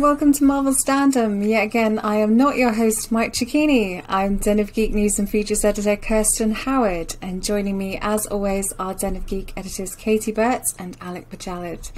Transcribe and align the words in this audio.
Welcome 0.00 0.32
to 0.34 0.44
Marvel 0.44 0.74
Standom. 0.74 1.48
Yet 1.48 1.62
again, 1.62 1.98
I 2.00 2.16
am 2.16 2.36
not 2.36 2.56
your 2.56 2.72
host, 2.72 3.10
Mike 3.10 3.32
Cecchini. 3.32 4.04
I'm 4.08 4.36
Den 4.36 4.58
of 4.58 4.72
Geek 4.72 4.92
News 4.92 5.18
and 5.18 5.30
Features 5.30 5.64
Editor 5.64 5.96
Kirsten 5.96 6.52
Howard, 6.52 7.16
and 7.22 7.42
joining 7.42 7.78
me, 7.78 7.98
as 8.02 8.26
always, 8.26 8.72
are 8.78 8.92
Den 8.92 9.16
of 9.16 9.26
Geek 9.26 9.52
editors 9.56 9.96
Kayti 9.96 10.34
Burt 10.34 10.62
and 10.78 10.96
Alec 11.00 11.30
Bojalad. 11.30 11.90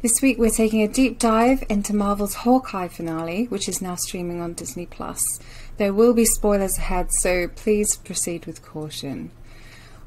This 0.00 0.22
week, 0.22 0.38
we're 0.38 0.50
taking 0.50 0.82
a 0.82 0.88
deep 0.88 1.18
dive 1.18 1.64
into 1.68 1.94
Marvel's 1.94 2.34
Hawkeye 2.34 2.88
finale, 2.88 3.46
which 3.46 3.68
is 3.68 3.82
now 3.82 3.96
streaming 3.96 4.40
on 4.40 4.54
Disney 4.54 4.86
Plus. 4.86 5.22
There 5.76 5.92
will 5.92 6.14
be 6.14 6.24
spoilers 6.24 6.78
ahead, 6.78 7.12
so 7.12 7.48
please 7.48 7.96
proceed 7.96 8.46
with 8.46 8.62
caution. 8.62 9.30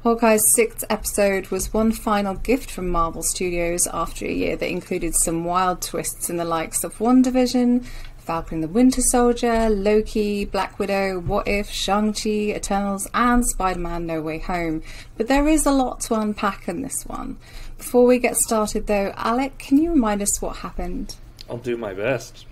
Hawkeye's 0.06 0.54
sixth 0.54 0.84
episode 0.88 1.48
was 1.48 1.74
one 1.74 1.90
final 1.90 2.34
gift 2.34 2.70
from 2.70 2.88
Marvel 2.88 3.24
Studios 3.24 3.88
after 3.88 4.24
a 4.24 4.32
year 4.32 4.54
that 4.54 4.70
included 4.70 5.16
some 5.16 5.44
wild 5.44 5.82
twists 5.82 6.30
in 6.30 6.36
the 6.36 6.44
likes 6.44 6.84
of 6.84 6.96
WandaVision, 6.98 7.84
Falcon 8.16 8.60
the 8.60 8.68
Winter 8.68 9.00
Soldier, 9.00 9.68
Loki, 9.68 10.44
Black 10.44 10.78
Widow, 10.78 11.18
What 11.18 11.48
If, 11.48 11.68
Shang-Chi, 11.68 12.54
Eternals, 12.54 13.08
and 13.14 13.44
Spider 13.44 13.80
Man 13.80 14.06
No 14.06 14.22
Way 14.22 14.38
Home. 14.38 14.80
But 15.16 15.26
there 15.26 15.48
is 15.48 15.66
a 15.66 15.72
lot 15.72 15.98
to 16.02 16.14
unpack 16.14 16.68
in 16.68 16.82
this 16.82 17.02
one. 17.04 17.36
Before 17.76 18.06
we 18.06 18.20
get 18.20 18.36
started, 18.36 18.86
though, 18.86 19.12
Alec, 19.16 19.58
can 19.58 19.76
you 19.76 19.90
remind 19.90 20.22
us 20.22 20.40
what 20.40 20.58
happened? 20.58 21.16
I'll 21.50 21.58
do 21.58 21.76
my 21.76 21.94
best. 21.94 22.46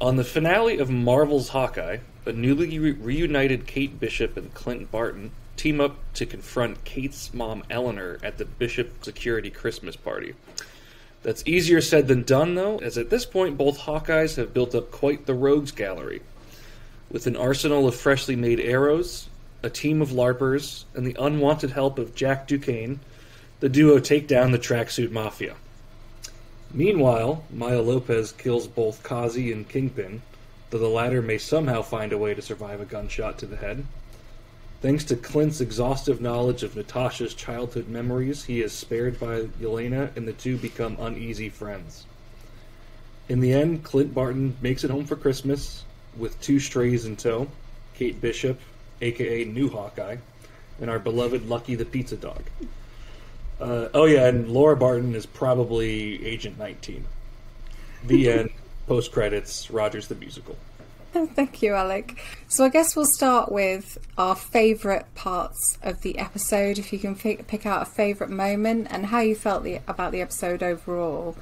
On 0.00 0.16
the 0.16 0.24
finale 0.24 0.78
of 0.78 0.90
Marvel's 0.90 1.50
Hawkeye, 1.50 1.98
a 2.26 2.32
newly 2.32 2.80
re- 2.80 2.90
reunited 2.90 3.68
Kate 3.68 4.00
Bishop 4.00 4.36
and 4.36 4.52
Clint 4.54 4.90
Barton 4.90 5.30
team 5.62 5.80
up 5.80 5.96
to 6.14 6.26
confront 6.26 6.82
Kate's 6.82 7.32
mom 7.32 7.62
Eleanor 7.70 8.18
at 8.24 8.36
the 8.36 8.44
Bishop 8.44 9.04
Security 9.04 9.48
Christmas 9.48 9.94
party. 9.94 10.34
That's 11.22 11.44
easier 11.46 11.80
said 11.80 12.08
than 12.08 12.24
done, 12.24 12.56
though, 12.56 12.78
as 12.78 12.98
at 12.98 13.10
this 13.10 13.24
point 13.24 13.56
both 13.56 13.78
Hawkeyes 13.78 14.34
have 14.38 14.52
built 14.52 14.74
up 14.74 14.90
quite 14.90 15.26
the 15.26 15.34
rogues 15.34 15.70
gallery. 15.70 16.20
With 17.12 17.28
an 17.28 17.36
arsenal 17.36 17.86
of 17.86 17.94
freshly 17.94 18.34
made 18.34 18.58
arrows, 18.58 19.28
a 19.62 19.70
team 19.70 20.02
of 20.02 20.08
LARPers, 20.08 20.82
and 20.96 21.06
the 21.06 21.16
unwanted 21.16 21.70
help 21.70 21.96
of 21.96 22.16
Jack 22.16 22.48
Duquesne, 22.48 22.98
the 23.60 23.68
duo 23.68 24.00
take 24.00 24.26
down 24.26 24.50
the 24.50 24.58
tracksuit 24.58 25.12
mafia. 25.12 25.54
Meanwhile, 26.74 27.44
Maya 27.52 27.82
Lopez 27.82 28.32
kills 28.32 28.66
both 28.66 29.04
Kazi 29.04 29.52
and 29.52 29.68
Kingpin, 29.68 30.22
though 30.70 30.78
the 30.78 30.88
latter 30.88 31.22
may 31.22 31.38
somehow 31.38 31.82
find 31.82 32.12
a 32.12 32.18
way 32.18 32.34
to 32.34 32.42
survive 32.42 32.80
a 32.80 32.84
gunshot 32.84 33.38
to 33.38 33.46
the 33.46 33.58
head. 33.58 33.86
Thanks 34.82 35.04
to 35.04 35.16
Clint's 35.16 35.60
exhaustive 35.60 36.20
knowledge 36.20 36.64
of 36.64 36.74
Natasha's 36.74 37.34
childhood 37.34 37.86
memories, 37.86 38.42
he 38.42 38.60
is 38.62 38.72
spared 38.72 39.20
by 39.20 39.42
Yelena, 39.60 40.10
and 40.16 40.26
the 40.26 40.32
two 40.32 40.56
become 40.56 40.96
uneasy 40.98 41.48
friends. 41.48 42.04
In 43.28 43.38
the 43.38 43.52
end, 43.52 43.84
Clint 43.84 44.12
Barton 44.12 44.56
makes 44.60 44.82
it 44.82 44.90
home 44.90 45.04
for 45.04 45.14
Christmas 45.14 45.84
with 46.16 46.40
two 46.40 46.58
strays 46.58 47.04
in 47.04 47.14
tow 47.14 47.46
Kate 47.94 48.20
Bishop, 48.20 48.58
aka 49.00 49.44
New 49.44 49.68
Hawkeye, 49.68 50.16
and 50.80 50.90
our 50.90 50.98
beloved 50.98 51.48
Lucky 51.48 51.76
the 51.76 51.84
Pizza 51.84 52.16
Dog. 52.16 52.42
Uh, 53.60 53.88
oh, 53.94 54.06
yeah, 54.06 54.26
and 54.26 54.48
Laura 54.48 54.76
Barton 54.76 55.14
is 55.14 55.26
probably 55.26 56.26
Agent 56.26 56.58
19. 56.58 57.04
The 58.02 58.30
end. 58.30 58.50
Post 58.88 59.12
credits, 59.12 59.70
Rogers 59.70 60.08
the 60.08 60.16
Musical. 60.16 60.56
Thank 61.34 61.60
you, 61.60 61.74
Alec. 61.74 62.18
So 62.48 62.64
I 62.64 62.70
guess 62.70 62.96
we'll 62.96 63.04
start 63.04 63.52
with 63.52 63.98
our 64.16 64.34
favourite 64.34 65.14
parts 65.14 65.76
of 65.82 66.00
the 66.00 66.18
episode. 66.18 66.78
If 66.78 66.90
you 66.90 66.98
can 66.98 67.14
pick, 67.14 67.66
out 67.66 67.82
a 67.82 67.84
favourite 67.84 68.32
moment 68.32 68.88
and 68.90 69.06
how 69.06 69.20
you 69.20 69.34
felt 69.34 69.62
the, 69.62 69.80
about 69.86 70.12
the 70.12 70.22
episode 70.22 70.62
overall. 70.62 71.36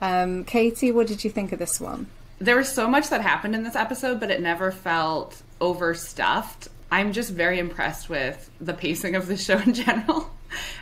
Um, 0.00 0.44
Kayti, 0.44 0.94
what 0.94 1.08
did 1.08 1.24
you 1.24 1.30
think 1.30 1.50
of 1.50 1.58
this 1.58 1.80
one? 1.80 2.06
There 2.38 2.56
was 2.56 2.68
so 2.68 2.86
much 2.86 3.08
that 3.08 3.20
happened 3.20 3.56
in 3.56 3.64
this 3.64 3.74
episode, 3.74 4.20
but 4.20 4.30
it 4.30 4.40
never 4.40 4.70
felt 4.70 5.42
overstuffed. 5.60 6.68
I'm 6.92 7.12
just 7.12 7.30
very 7.32 7.58
impressed 7.58 8.08
with 8.08 8.48
the 8.60 8.74
pacing 8.74 9.16
of 9.16 9.26
the 9.26 9.36
show 9.36 9.58
in 9.58 9.74
general 9.74 10.30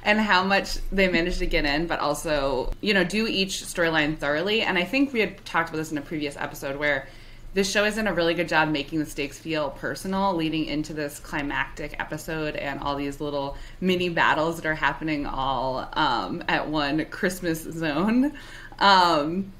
and 0.04 0.21
how 0.21 0.44
much 0.44 0.77
they 0.93 1.09
managed 1.09 1.38
to 1.38 1.47
get 1.47 1.65
in, 1.65 1.87
but 1.87 1.99
also, 1.99 2.75
you 2.83 2.93
know, 2.93 3.04
do 3.04 3.27
each 3.27 3.62
storyline 3.62 4.19
thoroughly. 4.19 4.60
And 4.60 4.77
I 4.77 4.84
think 4.84 5.15
we 5.15 5.21
had 5.21 5.43
talked 5.47 5.71
about 5.71 5.78
this 5.78 5.93
in 5.93 5.97
a 5.97 6.03
previous 6.03 6.37
episode 6.37 6.77
where 6.77 7.09
this 7.54 7.70
show 7.70 7.84
has 7.84 7.94
done 7.94 8.09
a 8.09 8.12
really 8.12 8.34
good 8.34 8.48
job 8.48 8.69
making 8.69 8.98
the 8.98 9.06
stakes 9.06 9.38
feel 9.38 9.70
personal, 9.70 10.34
leading 10.34 10.66
into 10.66 10.92
this 10.92 11.20
climactic 11.20 11.94
episode 12.00 12.56
and 12.56 12.81
all 12.81 12.97
these 12.97 13.20
little 13.20 13.56
mini 13.81 14.09
battles 14.09 14.56
that 14.56 14.66
are 14.66 14.75
happening 14.75 15.25
all 15.25 15.88
um, 15.92 16.42
at 16.48 16.69
one 16.69 17.04
Christmas 17.06 17.62
zone. 17.62 18.32
Um, 18.81 19.53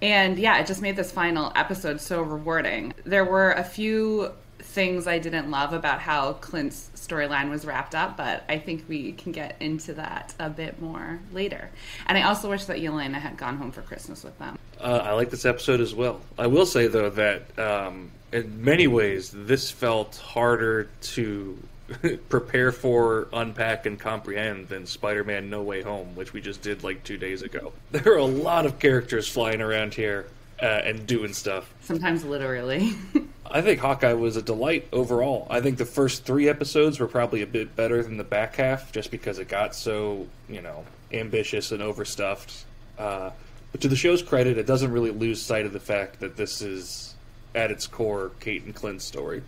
and 0.00 0.38
yeah, 0.38 0.58
it 0.58 0.68
just 0.68 0.80
made 0.80 0.94
this 0.94 1.10
final 1.10 1.52
episode 1.56 2.00
so 2.00 2.22
rewarding. 2.22 2.94
There 3.04 3.24
were 3.24 3.52
a 3.52 3.64
few 3.64 4.30
things 4.66 5.06
I 5.06 5.18
didn't 5.18 5.50
love 5.50 5.72
about 5.72 6.00
how 6.00 6.34
Clint's 6.34 6.90
storyline 6.94 7.50
was 7.50 7.64
wrapped 7.64 7.94
up, 7.94 8.16
but 8.16 8.44
I 8.48 8.58
think 8.58 8.84
we 8.88 9.12
can 9.12 9.32
get 9.32 9.56
into 9.60 9.94
that 9.94 10.34
a 10.38 10.50
bit 10.50 10.80
more 10.82 11.20
later. 11.32 11.70
And 12.06 12.18
I 12.18 12.22
also 12.22 12.50
wish 12.50 12.66
that 12.66 12.78
Yelena 12.78 13.14
had 13.14 13.36
gone 13.36 13.56
home 13.56 13.72
for 13.72 13.82
Christmas 13.82 14.24
with 14.24 14.38
them. 14.38 14.58
Uh, 14.80 15.00
I 15.04 15.12
like 15.12 15.30
this 15.30 15.46
episode 15.46 15.80
as 15.80 15.94
well. 15.94 16.20
I 16.38 16.48
will 16.48 16.66
say 16.66 16.88
though 16.88 17.10
that 17.10 17.58
um, 17.58 18.10
in 18.32 18.62
many 18.62 18.86
ways 18.86 19.30
this 19.34 19.70
felt 19.70 20.16
harder 20.16 20.90
to 21.00 21.58
prepare 22.28 22.72
for, 22.72 23.28
unpack, 23.32 23.86
and 23.86 23.98
comprehend 23.98 24.68
than 24.68 24.86
Spider-Man: 24.86 25.48
No 25.48 25.62
Way 25.62 25.82
Home, 25.82 26.14
which 26.16 26.32
we 26.32 26.40
just 26.40 26.60
did 26.60 26.82
like 26.82 27.04
two 27.04 27.16
days 27.16 27.42
ago. 27.42 27.72
There 27.92 28.12
are 28.12 28.18
a 28.18 28.24
lot 28.24 28.66
of 28.66 28.78
characters 28.78 29.28
flying 29.28 29.62
around 29.62 29.94
here 29.94 30.26
uh, 30.60 30.66
and 30.66 31.06
doing 31.06 31.32
stuff. 31.32 31.72
Sometimes 31.80 32.24
literally. 32.24 32.92
I 33.50 33.62
think 33.62 33.80
Hawkeye 33.80 34.12
was 34.14 34.36
a 34.36 34.42
delight 34.42 34.88
overall. 34.92 35.46
I 35.50 35.60
think 35.60 35.78
the 35.78 35.84
first 35.84 36.24
three 36.24 36.48
episodes 36.48 36.98
were 37.00 37.06
probably 37.06 37.42
a 37.42 37.46
bit 37.46 37.74
better 37.76 38.02
than 38.02 38.16
the 38.16 38.24
back 38.24 38.56
half, 38.56 38.92
just 38.92 39.10
because 39.10 39.38
it 39.38 39.48
got 39.48 39.74
so 39.74 40.26
you 40.48 40.62
know 40.62 40.84
ambitious 41.12 41.72
and 41.72 41.82
overstuffed. 41.82 42.64
Uh, 42.98 43.30
but 43.72 43.80
to 43.82 43.88
the 43.88 43.96
show's 43.96 44.22
credit, 44.22 44.58
it 44.58 44.66
doesn't 44.66 44.92
really 44.92 45.10
lose 45.10 45.40
sight 45.42 45.66
of 45.66 45.72
the 45.72 45.80
fact 45.80 46.20
that 46.20 46.36
this 46.36 46.62
is 46.62 47.14
at 47.54 47.70
its 47.70 47.86
core 47.86 48.32
Kate 48.40 48.64
and 48.64 48.74
Clint's 48.74 49.04
story, 49.04 49.42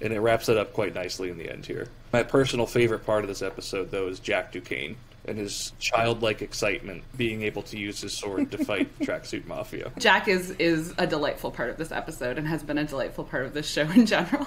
and 0.00 0.12
it 0.12 0.20
wraps 0.20 0.48
it 0.48 0.56
up 0.56 0.72
quite 0.72 0.94
nicely 0.94 1.30
in 1.30 1.38
the 1.38 1.50
end 1.50 1.66
here. 1.66 1.88
My 2.12 2.22
personal 2.22 2.66
favorite 2.66 3.04
part 3.04 3.24
of 3.24 3.28
this 3.28 3.42
episode, 3.42 3.90
though, 3.90 4.08
is 4.08 4.18
Jack 4.18 4.52
Duquesne 4.52 4.96
and 5.28 5.38
his 5.38 5.72
childlike 5.78 6.42
excitement 6.42 7.04
being 7.16 7.42
able 7.42 7.62
to 7.62 7.78
use 7.78 8.00
his 8.00 8.12
sword 8.12 8.50
to 8.52 8.64
fight 8.64 8.98
tracksuit 9.00 9.46
mafia. 9.46 9.92
Jack 9.98 10.28
is 10.28 10.50
is 10.52 10.94
a 10.98 11.06
delightful 11.06 11.50
part 11.50 11.70
of 11.70 11.76
this 11.76 11.92
episode 11.92 12.38
and 12.38 12.48
has 12.48 12.62
been 12.62 12.78
a 12.78 12.84
delightful 12.84 13.24
part 13.24 13.46
of 13.46 13.54
this 13.54 13.68
show 13.68 13.82
in 13.90 14.06
general. 14.06 14.46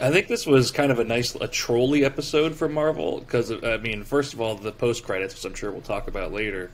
I 0.00 0.10
think 0.10 0.28
this 0.28 0.46
was 0.46 0.70
kind 0.70 0.90
of 0.90 0.98
a 0.98 1.04
nice, 1.04 1.34
a 1.34 1.46
trolly 1.46 2.04
episode 2.04 2.54
for 2.54 2.68
Marvel 2.68 3.20
because 3.20 3.52
I 3.52 3.76
mean, 3.76 4.04
first 4.04 4.32
of 4.32 4.40
all, 4.40 4.54
the 4.54 4.72
post 4.72 5.04
credits, 5.04 5.34
which 5.34 5.44
I'm 5.44 5.54
sure 5.54 5.70
we'll 5.70 5.82
talk 5.82 6.08
about 6.08 6.32
later, 6.32 6.70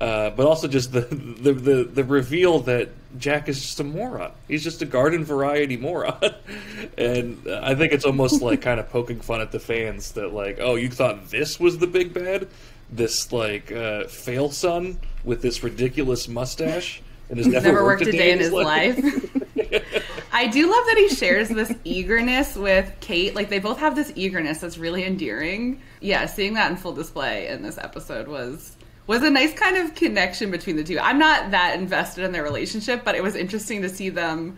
uh, 0.00 0.30
but 0.30 0.46
also 0.46 0.68
just 0.68 0.92
the, 0.92 1.02
the, 1.02 1.52
the 1.52 1.84
the 1.84 2.04
reveal 2.04 2.60
that 2.60 2.88
Jack 3.18 3.48
is 3.48 3.60
just 3.60 3.80
a 3.80 3.84
moron. 3.84 4.32
He's 4.48 4.64
just 4.64 4.82
a 4.82 4.86
garden 4.86 5.24
variety 5.24 5.76
moron, 5.76 6.18
and 6.98 7.40
I 7.48 7.74
think 7.74 7.92
it's 7.92 8.04
almost 8.04 8.42
like 8.42 8.62
kind 8.62 8.80
of 8.80 8.88
poking 8.90 9.20
fun 9.20 9.40
at 9.40 9.52
the 9.52 9.60
fans 9.60 10.12
that 10.12 10.32
like, 10.32 10.58
oh, 10.60 10.74
you 10.74 10.88
thought 10.88 11.30
this 11.30 11.60
was 11.60 11.78
the 11.78 11.86
big 11.86 12.12
bad, 12.12 12.48
this 12.90 13.32
like 13.32 13.70
uh, 13.72 14.04
fail 14.04 14.50
son 14.50 14.98
with 15.24 15.42
this 15.42 15.62
ridiculous 15.62 16.28
mustache 16.28 17.02
and 17.30 17.38
has 17.38 17.46
never, 17.46 17.68
Never 17.68 17.84
worked, 17.84 18.02
worked 18.02 18.14
a 18.14 18.18
day 18.18 18.32
in 18.32 18.38
his 18.38 18.52
life. 18.52 18.98
I 20.32 20.48
do 20.48 20.70
love 20.70 20.84
that 20.86 20.96
he 20.98 21.08
shares 21.08 21.48
this 21.48 21.72
eagerness 21.84 22.56
with 22.56 22.92
Kate. 23.00 23.34
Like 23.34 23.48
they 23.48 23.60
both 23.60 23.78
have 23.78 23.94
this 23.94 24.12
eagerness 24.14 24.58
that's 24.58 24.76
really 24.76 25.04
endearing. 25.04 25.80
Yeah, 26.00 26.26
seeing 26.26 26.54
that 26.54 26.70
in 26.70 26.76
full 26.76 26.92
display 26.92 27.48
in 27.48 27.62
this 27.62 27.78
episode 27.78 28.28
was 28.28 28.76
was 29.06 29.22
a 29.22 29.30
nice 29.30 29.52
kind 29.54 29.76
of 29.76 29.94
connection 29.94 30.50
between 30.50 30.76
the 30.76 30.84
two. 30.84 30.98
I'm 30.98 31.18
not 31.18 31.50
that 31.50 31.78
invested 31.78 32.24
in 32.24 32.32
their 32.32 32.42
relationship, 32.42 33.04
but 33.04 33.14
it 33.14 33.22
was 33.22 33.34
interesting 33.34 33.82
to 33.82 33.88
see 33.88 34.08
them 34.08 34.56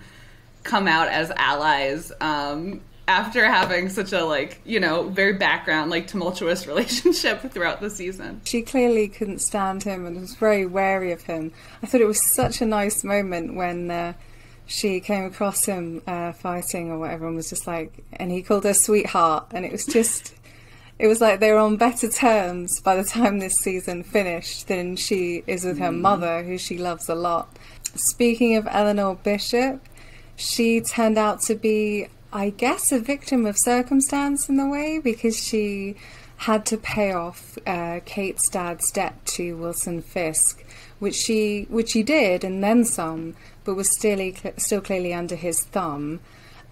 come 0.63 0.89
out 0.89 1.09
as 1.09 1.31
allies 1.37 2.13
um, 2.21 2.81
after 3.09 3.45
having 3.47 3.89
such 3.89 4.13
a 4.13 4.25
like 4.25 4.61
you 4.65 4.81
know 4.81 5.09
very 5.09 5.33
background 5.33 5.91
like 5.91 6.09
tumultuous 6.09 6.67
relationship 6.67 7.41
throughout 7.53 7.81
the 7.81 7.91
season. 7.91 8.41
She 8.45 8.63
clearly 8.63 9.09
couldn't 9.09 9.41
stand 9.41 9.83
him 9.83 10.07
and 10.07 10.21
was 10.21 10.35
very 10.35 10.67
wary 10.67 11.13
of 11.13 11.23
him. 11.23 11.53
I 11.83 11.87
thought 11.87 12.01
it 12.01 12.07
was 12.07 12.35
such 12.35 12.61
a 12.61 12.67
nice 12.67 13.05
moment 13.05 13.55
when 13.55 13.91
uh, 13.91 14.13
she 14.67 15.01
came 15.01 15.25
across 15.25 15.65
him 15.65 16.03
uh, 16.07 16.33
fighting 16.33 16.91
or 16.91 16.99
whatever 16.99 17.27
and 17.27 17.37
was 17.37 17.49
just 17.49 17.67
like, 17.67 18.05
and 18.13 18.31
he 18.31 18.43
called 18.43 18.65
her 18.65 18.75
sweetheart, 18.75 19.47
and 19.53 19.65
it 19.65 19.73
was 19.73 19.87
just. 19.87 20.35
It 20.99 21.09
was 21.09 21.21
like 21.21 21.41
they 21.41 21.53
were 21.53 21.59
on 21.59 21.77
better 21.77 22.09
terms 22.09 22.81
by 22.81 22.97
the 22.97 23.05
time 23.05 23.39
this 23.39 23.57
season 23.57 24.03
finished 24.03 24.69
than 24.69 24.97
she 24.97 25.45
is 25.47 25.65
with 25.65 25.79
her 25.79 25.93
mother, 25.93 26.43
who 26.43 26.57
she 26.57 26.79
loves 26.79 27.09
a 27.09 27.15
lot. 27.15 27.55
Speaking 27.95 28.57
of 28.57 28.67
Eleanor 28.71 29.15
Bishop, 29.15 29.81
she 30.37 30.81
turned 30.81 31.19
out 31.19 31.43
to 31.43 31.55
be, 31.55 32.09
I 32.33 32.51
guess, 32.51 32.93
a 32.93 32.99
victim 32.99 33.45
of 33.45 33.59
circumstance 33.59 34.49
in 34.49 34.59
a 34.59 34.69
way 34.69 34.99
because 34.99 35.37
she 35.37 35.97
had 36.39 36.67
to 36.67 36.77
pay 36.77 37.13
off 37.13 37.59
uh, 37.67 38.01
Kate's 38.05 38.49
dad's 38.49 38.91
debt 38.91 39.25
to 39.27 39.57
Wilson 39.57 40.03
Fisk, 40.03 40.65
which 40.99 41.15
she 41.15 41.67
which 41.69 41.91
she 41.91 42.03
did 42.03 42.45
and 42.45 42.63
then 42.63 42.85
some, 42.85 43.35
but 43.65 43.75
was 43.75 43.91
still 43.91 44.33
still 44.57 44.81
clearly 44.81 45.13
under 45.13 45.37
his 45.37 45.63
thumb. 45.65 46.21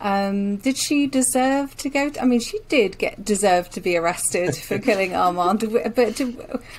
Um, 0.00 0.56
did 0.56 0.76
she 0.76 1.06
deserve 1.06 1.76
to 1.78 1.88
go? 1.88 2.10
To, 2.10 2.22
I 2.22 2.26
mean, 2.26 2.40
she 2.40 2.58
did 2.68 2.98
get 2.98 3.24
deserve 3.24 3.70
to 3.70 3.80
be 3.80 3.96
arrested 3.96 4.56
for 4.56 4.78
killing 4.80 5.14
Armand, 5.14 5.64
but 5.94 6.20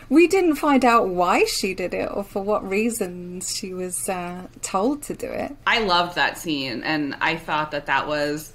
we 0.10 0.28
didn't 0.28 0.56
find 0.56 0.86
out 0.86 1.08
why 1.08 1.46
she 1.46 1.74
did 1.74 1.94
it 1.94 2.10
or 2.12 2.24
for 2.24 2.44
what 2.44 2.68
reasons 2.68 3.56
she 3.56 3.74
was 3.74 4.08
uh, 4.10 4.48
told 4.62 5.02
to 5.04 5.16
do 5.16 5.28
it. 5.28 5.56
I 5.66 5.80
loved 5.80 6.16
that 6.16 6.38
scene, 6.38 6.84
and 6.84 7.16
I 7.22 7.38
thought 7.38 7.72
that 7.72 7.88
that 7.88 8.08
was 8.08 8.54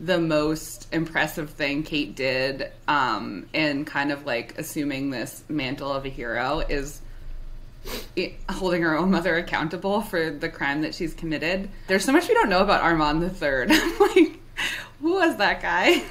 the 0.00 0.18
most 0.18 0.88
impressive 0.92 1.50
thing 1.50 1.82
Kate 1.82 2.16
did 2.16 2.70
um, 2.88 3.46
in 3.52 3.84
kind 3.84 4.10
of 4.10 4.24
like 4.24 4.58
assuming 4.58 5.10
this 5.10 5.44
mantle 5.48 5.92
of 5.92 6.06
a 6.06 6.08
hero 6.08 6.60
is 6.60 7.02
holding 8.48 8.82
her 8.82 8.96
own 8.96 9.10
mother 9.10 9.36
accountable 9.36 10.00
for 10.00 10.30
the 10.30 10.48
crime 10.48 10.82
that 10.82 10.94
she's 10.94 11.14
committed. 11.14 11.70
There's 11.86 12.04
so 12.04 12.12
much 12.12 12.28
we 12.28 12.34
don't 12.34 12.48
know 12.48 12.62
about 12.62 12.82
Armand 12.82 13.22
the 13.22 13.30
Third. 13.30 13.70
like, 14.00 14.38
who 15.00 15.14
was 15.14 15.36
that 15.36 15.62
guy? 15.62 16.02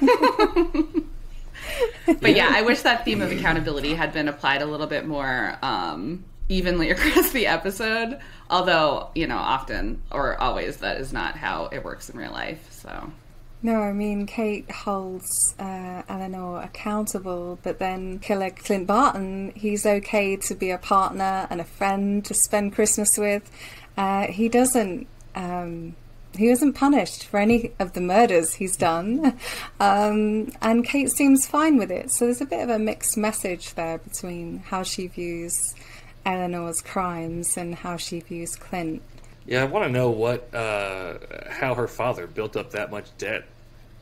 but 2.20 2.34
yeah, 2.34 2.50
I 2.52 2.62
wish 2.62 2.82
that 2.82 3.04
theme 3.04 3.22
of 3.22 3.30
accountability 3.30 3.94
had 3.94 4.12
been 4.12 4.28
applied 4.28 4.62
a 4.62 4.66
little 4.66 4.86
bit 4.86 5.06
more 5.06 5.56
um, 5.62 6.24
evenly 6.48 6.90
across 6.90 7.30
the 7.30 7.46
episode. 7.46 8.18
Although, 8.48 9.10
you 9.14 9.26
know, 9.26 9.38
often 9.38 10.02
or 10.10 10.40
always 10.40 10.78
that 10.78 10.98
is 10.98 11.12
not 11.12 11.36
how 11.36 11.66
it 11.66 11.84
works 11.84 12.10
in 12.10 12.18
real 12.18 12.32
life. 12.32 12.66
So 12.70 13.12
no, 13.62 13.82
I 13.82 13.92
mean, 13.92 14.26
Kate 14.26 14.70
holds 14.70 15.54
uh, 15.58 16.02
Eleanor 16.08 16.62
accountable, 16.62 17.58
but 17.62 17.78
then 17.78 18.18
killer 18.18 18.50
Clint 18.50 18.86
Barton, 18.86 19.52
he's 19.54 19.84
okay 19.84 20.36
to 20.36 20.54
be 20.54 20.70
a 20.70 20.78
partner 20.78 21.46
and 21.50 21.60
a 21.60 21.64
friend 21.64 22.24
to 22.24 22.32
spend 22.32 22.74
Christmas 22.74 23.18
with. 23.18 23.50
Uh, 23.98 24.28
he 24.28 24.48
doesn't. 24.48 25.06
Um, 25.34 25.94
he 26.36 26.48
wasn't 26.48 26.76
punished 26.76 27.24
for 27.24 27.38
any 27.38 27.72
of 27.78 27.92
the 27.92 28.00
murders 28.00 28.54
he's 28.54 28.76
done, 28.76 29.38
um, 29.80 30.52
and 30.62 30.84
Kate 30.84 31.10
seems 31.10 31.46
fine 31.46 31.76
with 31.76 31.90
it. 31.90 32.10
So 32.12 32.24
there's 32.24 32.40
a 32.40 32.46
bit 32.46 32.62
of 32.62 32.70
a 32.70 32.78
mixed 32.78 33.18
message 33.18 33.74
there 33.74 33.98
between 33.98 34.60
how 34.60 34.84
she 34.84 35.06
views 35.06 35.74
Eleanor's 36.24 36.80
crimes 36.80 37.58
and 37.58 37.74
how 37.74 37.98
she 37.98 38.20
views 38.20 38.56
Clint. 38.56 39.02
Yeah, 39.46 39.62
I 39.62 39.64
want 39.66 39.86
to 39.86 39.90
know 39.90 40.10
what 40.10 40.54
uh, 40.54 41.18
how 41.48 41.74
her 41.74 41.88
father 41.88 42.26
built 42.26 42.56
up 42.56 42.72
that 42.72 42.90
much 42.90 43.06
debt. 43.18 43.44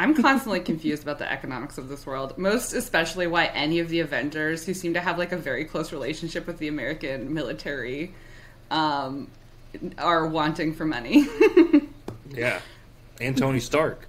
I'm 0.00 0.14
constantly 0.14 0.60
confused 0.60 1.02
about 1.02 1.18
the 1.18 1.30
economics 1.30 1.76
of 1.76 1.88
this 1.88 2.06
world, 2.06 2.38
most 2.38 2.72
especially 2.72 3.26
why 3.26 3.46
any 3.46 3.80
of 3.80 3.88
the 3.88 4.00
Avengers, 4.00 4.64
who 4.64 4.72
seem 4.72 4.94
to 4.94 5.00
have 5.00 5.18
like 5.18 5.32
a 5.32 5.36
very 5.36 5.64
close 5.64 5.92
relationship 5.92 6.46
with 6.46 6.58
the 6.58 6.68
American 6.68 7.34
military, 7.34 8.14
um, 8.70 9.28
are 9.96 10.26
wanting 10.26 10.72
for 10.72 10.84
money. 10.84 11.26
yeah, 12.30 12.60
and 13.20 13.36
Tony 13.36 13.60
Stark, 13.60 14.06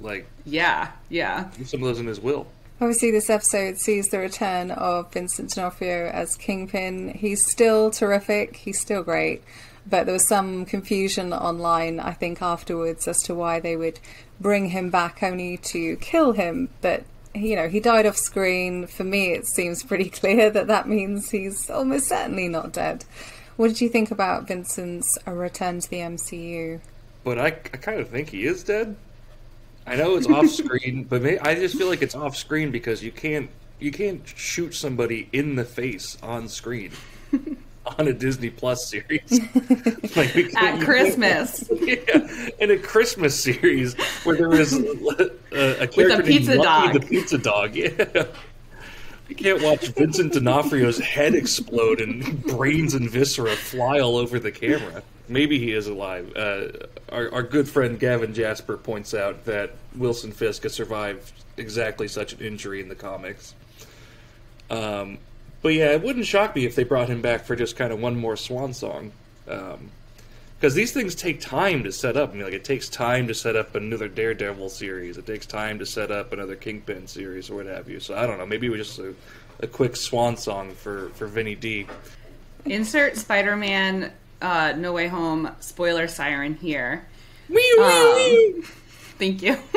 like 0.00 0.28
yeah, 0.44 0.92
yeah, 1.08 1.50
some 1.64 1.82
of 1.82 1.88
those 1.88 1.98
in 1.98 2.06
his 2.06 2.20
will. 2.20 2.46
Obviously, 2.80 3.10
this 3.10 3.28
episode 3.28 3.76
sees 3.78 4.06
the 4.06 4.20
return 4.20 4.70
of 4.70 5.12
Vincent 5.12 5.50
D'Onofrio 5.50 6.10
as 6.10 6.36
Kingpin. 6.36 7.08
He's 7.08 7.44
still 7.44 7.90
terrific. 7.90 8.54
He's 8.54 8.80
still 8.80 9.02
great 9.02 9.42
but 9.88 10.06
there 10.06 10.12
was 10.12 10.28
some 10.28 10.64
confusion 10.64 11.32
online, 11.32 12.00
I 12.00 12.12
think, 12.12 12.42
afterwards 12.42 13.08
as 13.08 13.22
to 13.24 13.34
why 13.34 13.60
they 13.60 13.76
would 13.76 14.00
bring 14.40 14.70
him 14.70 14.90
back 14.90 15.22
only 15.22 15.56
to 15.58 15.96
kill 15.96 16.32
him. 16.32 16.68
But, 16.80 17.04
you 17.34 17.56
know, 17.56 17.68
he 17.68 17.80
died 17.80 18.06
off 18.06 18.16
screen. 18.16 18.86
For 18.86 19.04
me, 19.04 19.32
it 19.32 19.46
seems 19.46 19.82
pretty 19.82 20.10
clear 20.10 20.50
that 20.50 20.66
that 20.66 20.88
means 20.88 21.30
he's 21.30 21.70
almost 21.70 22.08
certainly 22.08 22.48
not 22.48 22.72
dead. 22.72 23.04
What 23.56 23.68
did 23.68 23.80
you 23.80 23.88
think 23.88 24.10
about 24.10 24.46
Vincent's 24.46 25.18
return 25.26 25.80
to 25.80 25.90
the 25.90 25.98
MCU? 25.98 26.80
But 27.24 27.38
I, 27.38 27.46
I 27.46 27.76
kind 27.76 28.00
of 28.00 28.08
think 28.08 28.30
he 28.30 28.46
is 28.46 28.62
dead. 28.62 28.96
I 29.86 29.96
know 29.96 30.16
it's 30.16 30.28
off 30.28 30.48
screen, 30.48 31.04
but 31.08 31.24
I 31.24 31.54
just 31.54 31.76
feel 31.76 31.88
like 31.88 32.02
it's 32.02 32.14
off 32.14 32.36
screen 32.36 32.70
because 32.70 33.02
you 33.02 33.10
can't 33.10 33.50
you 33.80 33.90
can't 33.90 34.26
shoot 34.26 34.74
somebody 34.74 35.28
in 35.32 35.56
the 35.56 35.64
face 35.64 36.18
on 36.22 36.48
screen. 36.48 36.92
on 37.98 38.08
a 38.08 38.12
Disney 38.12 38.50
Plus 38.50 38.88
series. 38.88 39.30
like 40.16 40.54
At 40.56 40.80
Christmas. 40.80 41.68
yeah, 41.80 42.48
in 42.60 42.70
a 42.70 42.78
Christmas 42.78 43.40
series 43.42 43.94
where 44.24 44.36
there 44.36 44.48
was 44.48 44.72
a, 44.72 44.82
a 45.52 45.86
character 45.88 45.96
With 45.96 46.20
a 46.20 46.22
pizza 46.22 46.50
named 46.52 46.62
dog. 46.62 46.92
the 46.94 47.00
pizza 47.00 47.38
dog. 47.38 47.74
Yeah. 47.74 48.26
You 49.28 49.34
can't 49.34 49.62
watch 49.62 49.88
Vincent 49.88 50.32
D'Onofrio's 50.32 50.98
head 50.98 51.34
explode 51.34 52.00
and 52.00 52.42
brains 52.44 52.94
and 52.94 53.10
viscera 53.10 53.54
fly 53.56 54.00
all 54.00 54.16
over 54.16 54.38
the 54.38 54.50
camera. 54.50 55.02
Maybe 55.28 55.58
he 55.58 55.72
is 55.72 55.86
alive. 55.86 56.34
Uh, 56.34 56.68
our, 57.10 57.30
our 57.34 57.42
good 57.42 57.68
friend 57.68 58.00
Gavin 58.00 58.32
Jasper 58.32 58.78
points 58.78 59.12
out 59.12 59.44
that 59.44 59.72
Wilson 59.94 60.32
Fisk 60.32 60.62
has 60.62 60.72
survived 60.72 61.30
exactly 61.58 62.08
such 62.08 62.32
an 62.32 62.40
injury 62.40 62.80
in 62.80 62.88
the 62.88 62.94
comics. 62.94 63.54
Um, 64.70 65.18
but 65.62 65.70
yeah, 65.70 65.92
it 65.92 66.02
wouldn't 66.02 66.26
shock 66.26 66.54
me 66.54 66.64
if 66.64 66.74
they 66.74 66.84
brought 66.84 67.08
him 67.08 67.20
back 67.20 67.44
for 67.44 67.56
just 67.56 67.76
kind 67.76 67.92
of 67.92 68.00
one 68.00 68.16
more 68.16 68.36
swan 68.36 68.72
song. 68.72 69.12
Because 69.44 69.74
um, 69.74 70.76
these 70.76 70.92
things 70.92 71.14
take 71.14 71.40
time 71.40 71.84
to 71.84 71.92
set 71.92 72.16
up. 72.16 72.30
I 72.30 72.34
mean, 72.34 72.44
like 72.44 72.52
it 72.52 72.64
takes 72.64 72.88
time 72.88 73.26
to 73.28 73.34
set 73.34 73.56
up 73.56 73.74
another 73.74 74.08
Daredevil 74.08 74.68
series. 74.68 75.18
It 75.18 75.26
takes 75.26 75.46
time 75.46 75.78
to 75.80 75.86
set 75.86 76.10
up 76.10 76.32
another 76.32 76.54
Kingpin 76.54 77.06
series 77.06 77.50
or 77.50 77.56
what 77.56 77.66
have 77.66 77.88
you. 77.88 78.00
So 78.00 78.14
I 78.14 78.26
don't 78.26 78.38
know. 78.38 78.46
Maybe 78.46 78.66
it 78.68 78.70
was 78.70 78.86
just 78.86 78.98
a, 78.98 79.14
a 79.60 79.66
quick 79.66 79.96
swan 79.96 80.36
song 80.36 80.72
for 80.72 81.08
for 81.10 81.26
Vinny 81.26 81.54
D. 81.54 81.86
Insert 82.64 83.16
Spider-Man 83.16 84.12
uh, 84.42 84.74
No 84.76 84.92
Way 84.92 85.08
Home 85.08 85.50
spoiler 85.60 86.06
siren 86.08 86.54
here. 86.54 87.06
Wee 87.48 87.74
wee 87.78 87.84
um, 87.84 88.14
wee. 88.14 88.64
Thank 89.18 89.42
you. 89.42 89.56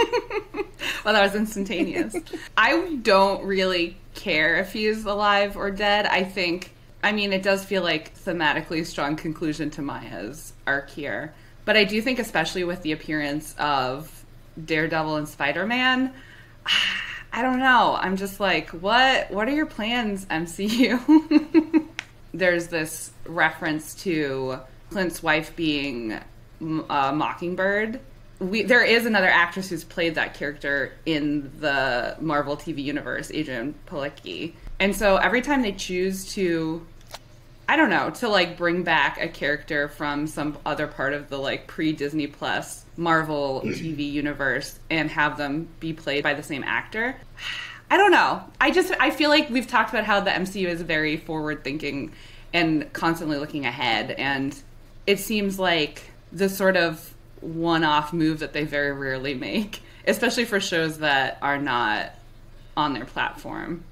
well, 1.03 1.13
that 1.13 1.23
was 1.23 1.35
instantaneous. 1.35 2.15
I 2.57 2.95
don't 3.01 3.43
really 3.43 3.97
care 4.13 4.57
if 4.57 4.73
he's 4.73 5.03
alive 5.05 5.57
or 5.57 5.71
dead. 5.71 6.05
I 6.05 6.23
think, 6.23 6.73
I 7.03 7.11
mean, 7.11 7.33
it 7.33 7.41
does 7.41 7.65
feel 7.65 7.81
like 7.81 8.15
thematically 8.15 8.85
strong 8.85 9.15
conclusion 9.15 9.71
to 9.71 9.81
Maya's 9.81 10.53
arc 10.67 10.91
here. 10.91 11.33
But 11.65 11.75
I 11.75 11.85
do 11.85 12.01
think, 12.01 12.19
especially 12.19 12.63
with 12.63 12.83
the 12.83 12.91
appearance 12.91 13.55
of 13.57 14.25
Daredevil 14.63 15.15
and 15.15 15.27
Spider 15.27 15.65
Man, 15.65 16.13
I 17.33 17.41
don't 17.41 17.59
know. 17.59 17.97
I'm 17.99 18.17
just 18.17 18.39
like, 18.39 18.69
what? 18.69 19.31
What 19.31 19.47
are 19.47 19.53
your 19.53 19.65
plans, 19.65 20.25
MCU? 20.25 21.87
There's 22.33 22.67
this 22.67 23.11
reference 23.25 23.95
to 24.03 24.59
Clint's 24.89 25.23
wife 25.23 25.55
being 25.55 26.19
a 26.61 27.13
Mockingbird 27.13 28.01
we 28.41 28.63
there 28.63 28.83
is 28.83 29.05
another 29.05 29.29
actress 29.29 29.69
who's 29.69 29.83
played 29.83 30.15
that 30.15 30.33
character 30.33 30.93
in 31.05 31.51
the 31.59 32.17
Marvel 32.19 32.57
TV 32.57 32.83
universe, 32.83 33.29
Adrianne 33.29 33.73
Palicki. 33.85 34.53
And 34.79 34.95
so 34.95 35.17
every 35.17 35.41
time 35.41 35.61
they 35.61 35.73
choose 35.73 36.33
to 36.33 36.85
I 37.69 37.77
don't 37.77 37.91
know, 37.91 38.09
to 38.09 38.27
like 38.27 38.57
bring 38.57 38.83
back 38.83 39.21
a 39.21 39.29
character 39.29 39.87
from 39.87 40.27
some 40.27 40.57
other 40.65 40.87
part 40.87 41.13
of 41.13 41.29
the 41.29 41.37
like 41.37 41.67
pre 41.67 41.93
Disney 41.93 42.27
Plus 42.27 42.83
Marvel 42.97 43.61
TV 43.63 44.11
universe 44.11 44.77
and 44.89 45.09
have 45.11 45.37
them 45.37 45.69
be 45.79 45.93
played 45.93 46.23
by 46.23 46.33
the 46.33 46.43
same 46.43 46.63
actor. 46.63 47.15
I 47.91 47.97
don't 47.97 48.11
know. 48.11 48.43
I 48.59 48.71
just 48.71 48.91
I 48.99 49.11
feel 49.11 49.29
like 49.29 49.51
we've 49.51 49.67
talked 49.67 49.91
about 49.91 50.05
how 50.05 50.19
the 50.19 50.31
MCU 50.31 50.67
is 50.67 50.81
very 50.81 51.15
forward 51.15 51.63
thinking 51.63 52.11
and 52.53 52.91
constantly 52.91 53.37
looking 53.37 53.65
ahead 53.65 54.11
and 54.11 54.59
it 55.05 55.19
seems 55.19 55.59
like 55.59 56.11
the 56.33 56.49
sort 56.49 56.75
of 56.75 57.13
one-off 57.41 58.13
move 58.13 58.39
that 58.39 58.53
they 58.53 58.63
very 58.63 58.91
rarely 58.91 59.33
make, 59.33 59.81
especially 60.07 60.45
for 60.45 60.59
shows 60.59 60.99
that 60.99 61.37
are 61.41 61.57
not 61.57 62.13
on 62.77 62.93
their 62.93 63.05
platform. 63.05 63.83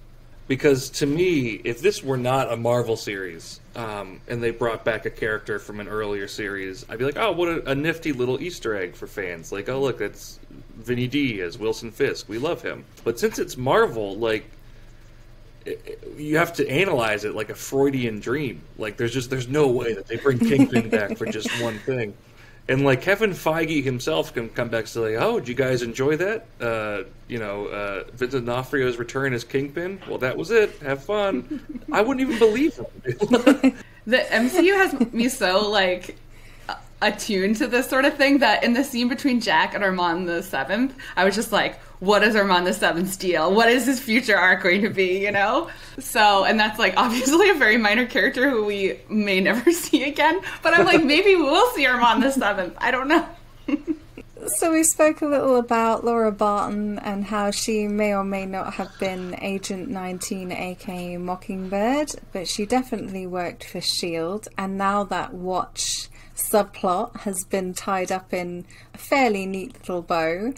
Because 0.48 0.90
to 0.92 1.06
me, 1.06 1.62
if 1.64 1.80
this 1.80 2.04
were 2.04 2.18
not 2.18 2.52
a 2.52 2.58
Marvel 2.58 2.98
series, 2.98 3.60
um, 3.76 4.20
and 4.28 4.42
they 4.42 4.50
brought 4.50 4.84
back 4.84 5.06
a 5.06 5.10
character 5.12 5.60
from 5.60 5.80
an 5.80 5.88
earlier 5.88 6.28
series, 6.28 6.84
I'd 6.90 6.98
be 6.98 7.06
like, 7.06 7.18
oh, 7.18 7.32
what 7.34 7.50
a, 7.50 7.72
a 7.72 7.76
nifty 7.76 8.14
little 8.14 8.42
Easter 8.42 8.76
egg 8.76 8.96
for 8.96 9.06
fans. 9.06 9.52
Like, 9.52 9.70
oh, 9.70 9.80
look, 9.80 10.00
that's 10.00 10.40
Vinny 10.78 11.08
D 11.08 11.42
as 11.42 11.60
Wilson 11.60 11.92
Fisk. 11.92 12.28
We 12.28 12.40
love 12.40 12.64
him. 12.64 12.84
But 13.04 13.20
since 13.20 13.38
it's 13.38 13.58
Marvel, 13.58 14.18
like, 14.18 14.50
you 16.18 16.38
have 16.38 16.54
to 16.54 16.68
analyze 16.68 17.26
it 17.26 17.36
like 17.36 17.52
a 17.52 17.56
Freudian 17.56 18.20
dream. 18.20 18.62
Like, 18.80 18.98
there's 18.98 19.14
just 19.14 19.30
there's 19.30 19.48
no 19.48 19.68
way 19.68 19.94
that 19.94 20.08
they 20.08 20.18
bring 20.18 20.40
Kingpin 20.50 20.90
back 20.90 21.16
for 21.16 21.28
just 21.28 21.50
one 21.62 21.78
thing. 21.80 22.16
And 22.70 22.86
like 22.86 23.02
Kevin 23.02 23.32
Feige 23.32 23.84
himself 23.84 24.32
can 24.32 24.48
come 24.50 24.70
back 24.70 24.82
and 24.82 24.90
say, 24.90 25.16
"Oh, 25.16 25.40
did 25.40 25.48
you 25.50 25.56
guys 25.56 25.82
enjoy 25.82 26.18
that? 26.18 26.46
Uh, 26.62 27.04
you 27.28 27.40
know, 27.40 27.66
uh, 27.66 28.04
Vincent 28.14 28.46
D'Onofrio's 28.46 28.98
return 28.98 29.34
as 29.34 29.44
Kingpin. 29.44 30.00
Well, 30.08 30.20
that 30.20 30.38
was 30.38 30.52
it. 30.52 30.78
Have 30.84 31.04
fun." 31.04 31.82
I 31.92 32.02
wouldn't 32.02 32.22
even 32.22 32.38
believe 32.38 32.76
him. 32.78 32.86
the 34.06 34.18
MCU 34.18 34.76
has 34.76 35.12
me 35.12 35.30
so 35.30 35.68
like 35.68 36.16
attuned 37.02 37.56
to 37.56 37.68
this 37.68 37.90
sort 37.90 38.06
of 38.06 38.16
thing 38.16 38.38
that 38.40 38.64
in 38.64 38.74
the 38.74 38.84
scene 38.84 39.08
between 39.08 39.42
Jack 39.42 39.74
and 39.74 39.84
Armand 39.84 40.28
the 40.28 40.44
Seventh, 40.44 40.96
I 41.16 41.26
was 41.26 41.34
just 41.34 41.52
like, 41.52 41.80
what 42.00 42.24
is 42.24 42.36
Armand 42.36 42.66
the 42.66 42.74
Seventh's 42.74 43.18
deal? 43.18 43.54
What 43.54 43.70
is 43.70 43.86
his 43.86 44.00
future 44.00 44.38
arc 44.38 44.64
going 44.64 44.82
to 44.84 44.90
be? 44.90 45.20
You 45.20 45.32
know, 45.32 45.70
so 46.00 46.46
and 46.46 46.60
that's 46.60 46.80
like 46.80 46.94
obviously 46.98 47.50
a 47.50 47.54
very 47.54 47.78
minor 47.78 48.06
character 48.06 48.50
who 48.50 48.66
we 48.66 49.00
may 49.10 49.40
never 49.40 49.72
see 49.74 50.04
again. 50.04 50.42
But 50.62 50.74
I'm 50.74 50.86
like, 50.86 51.04
maybe 51.04 51.36
we'll 51.36 51.70
see 51.72 51.86
Armand 51.86 52.24
the 52.24 52.32
Seventh. 52.32 52.76
I 52.78 52.92
don't 52.92 53.08
know. 53.08 53.28
So 54.48 54.72
we 54.72 54.84
spoke 54.84 55.22
a 55.22 55.26
little 55.26 55.58
about 55.58 56.06
Laura 56.06 56.32
Barton 56.32 56.98
and 57.00 57.26
how 57.26 57.52
she 57.52 57.90
may 57.90 58.16
or 58.16 58.24
may 58.24 58.46
not 58.46 58.76
have 58.76 58.90
been 58.98 59.36
Agent 59.42 59.90
19 59.90 60.54
aka 60.54 61.18
Mockingbird, 61.18 62.14
but 62.32 62.48
she 62.48 62.66
definitely 62.66 63.28
worked 63.28 63.66
for 63.66 63.82
SHIELD 63.82 64.48
and 64.58 64.78
now 64.78 65.04
that 65.04 65.34
watch 65.34 66.10
subplot 66.40 67.18
has 67.22 67.44
been 67.44 67.74
tied 67.74 68.12
up 68.12 68.34
in 68.34 68.66
a 68.94 68.98
fairly 68.98 69.46
neat 69.46 69.74
little 69.80 70.02
bow. 70.02 70.54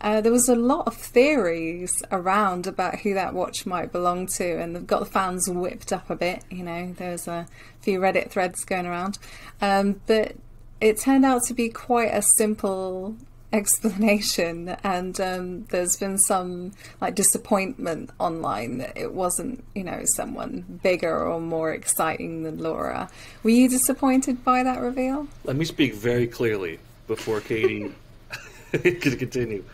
Uh, 0.00 0.20
there 0.20 0.32
was 0.32 0.48
a 0.48 0.54
lot 0.54 0.86
of 0.86 0.94
theories 0.94 2.02
around 2.12 2.66
about 2.66 3.00
who 3.00 3.14
that 3.14 3.34
watch 3.34 3.64
might 3.64 3.92
belong 3.92 4.26
to, 4.26 4.58
and 4.58 4.76
they've 4.76 4.86
got 4.86 5.00
the 5.00 5.06
fans 5.06 5.48
whipped 5.48 5.92
up 5.92 6.10
a 6.10 6.16
bit. 6.16 6.44
You 6.50 6.62
know, 6.62 6.94
there's 6.98 7.26
a 7.26 7.46
few 7.80 7.98
Reddit 7.98 8.30
threads 8.30 8.64
going 8.64 8.86
around, 8.86 9.18
um, 9.60 10.00
but 10.06 10.36
it 10.80 11.00
turned 11.00 11.24
out 11.24 11.44
to 11.44 11.54
be 11.54 11.68
quite 11.68 12.12
a 12.12 12.22
simple 12.36 13.16
explanation 13.52 14.76
and 14.82 15.18
um, 15.20 15.64
there's 15.70 15.96
been 15.96 16.18
some 16.18 16.72
like 17.00 17.14
disappointment 17.14 18.10
online 18.18 18.78
that 18.78 18.94
it 18.96 19.14
wasn't 19.14 19.64
you 19.74 19.84
know 19.84 20.02
someone 20.04 20.80
bigger 20.82 21.24
or 21.24 21.40
more 21.40 21.72
exciting 21.72 22.42
than 22.42 22.58
laura. 22.58 23.08
Were 23.44 23.50
you 23.50 23.68
disappointed 23.68 24.44
by 24.44 24.62
that 24.64 24.80
reveal? 24.80 25.28
Let 25.44 25.56
me 25.56 25.64
speak 25.64 25.94
very 25.94 26.26
clearly 26.26 26.80
before 27.06 27.40
katie 27.40 27.94
could 28.72 29.18
continue 29.18 29.64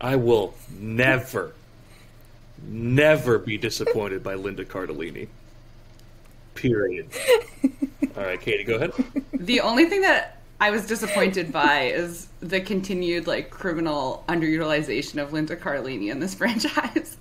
i 0.00 0.16
will 0.16 0.54
never 0.78 1.52
never 2.66 3.38
be 3.38 3.58
disappointed 3.58 4.22
by 4.22 4.34
linda 4.34 4.64
cardellini 4.64 5.28
period 6.54 7.08
all 8.16 8.24
right 8.24 8.40
katie 8.40 8.64
go 8.64 8.76
ahead 8.76 8.92
the 9.34 9.60
only 9.60 9.86
thing 9.86 10.02
that 10.02 10.34
I 10.60 10.70
was 10.70 10.86
disappointed 10.86 11.52
by 11.52 11.88
is 11.88 12.28
the 12.40 12.60
continued 12.60 13.26
like 13.26 13.50
criminal 13.50 14.24
underutilization 14.28 15.22
of 15.22 15.32
Linda 15.32 15.56
Cardellini 15.56 16.10
in 16.10 16.20
this 16.20 16.34
franchise. 16.40 17.16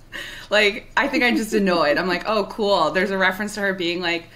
like, 0.50 0.90
I 0.96 1.08
think 1.08 1.24
I'm 1.24 1.36
just 1.36 1.54
annoyed. 1.54 1.98
I'm 1.98 2.08
like, 2.08 2.24
oh, 2.28 2.46
cool. 2.46 2.92
There's 2.92 3.12
a 3.12 3.18
reference 3.18 3.56
to 3.56 3.62
her 3.62 3.74
being 3.74 4.02
like 4.02 4.30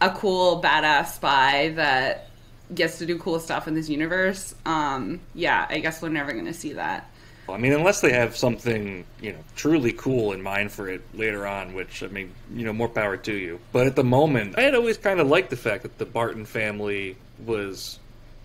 a 0.00 0.10
cool 0.10 0.62
badass 0.62 1.08
spy 1.08 1.70
that 1.70 2.28
gets 2.74 2.98
to 2.98 3.06
do 3.06 3.18
cool 3.18 3.40
stuff 3.40 3.66
in 3.66 3.74
this 3.74 3.88
universe. 3.88 4.54
Um, 4.66 5.20
yeah, 5.34 5.66
I 5.68 5.78
guess 5.78 6.02
we're 6.02 6.10
never 6.10 6.32
going 6.32 6.46
to 6.46 6.54
see 6.54 6.74
that. 6.74 7.10
I 7.48 7.58
mean, 7.58 7.72
unless 7.72 8.00
they 8.00 8.12
have 8.12 8.36
something, 8.36 9.04
you 9.20 9.32
know, 9.32 9.38
truly 9.54 9.92
cool 9.92 10.32
in 10.32 10.42
mind 10.42 10.72
for 10.72 10.88
it 10.88 11.02
later 11.14 11.46
on, 11.46 11.74
which, 11.74 12.02
I 12.02 12.08
mean, 12.08 12.32
you 12.52 12.64
know, 12.64 12.72
more 12.72 12.88
power 12.88 13.16
to 13.16 13.32
you. 13.32 13.60
But 13.72 13.86
at 13.86 13.96
the 13.96 14.04
moment, 14.04 14.58
I 14.58 14.62
had 14.62 14.74
always 14.74 14.98
kind 14.98 15.20
of 15.20 15.28
liked 15.28 15.50
the 15.50 15.56
fact 15.56 15.82
that 15.84 15.98
the 15.98 16.06
Barton 16.06 16.44
family 16.44 17.16
was 17.44 17.98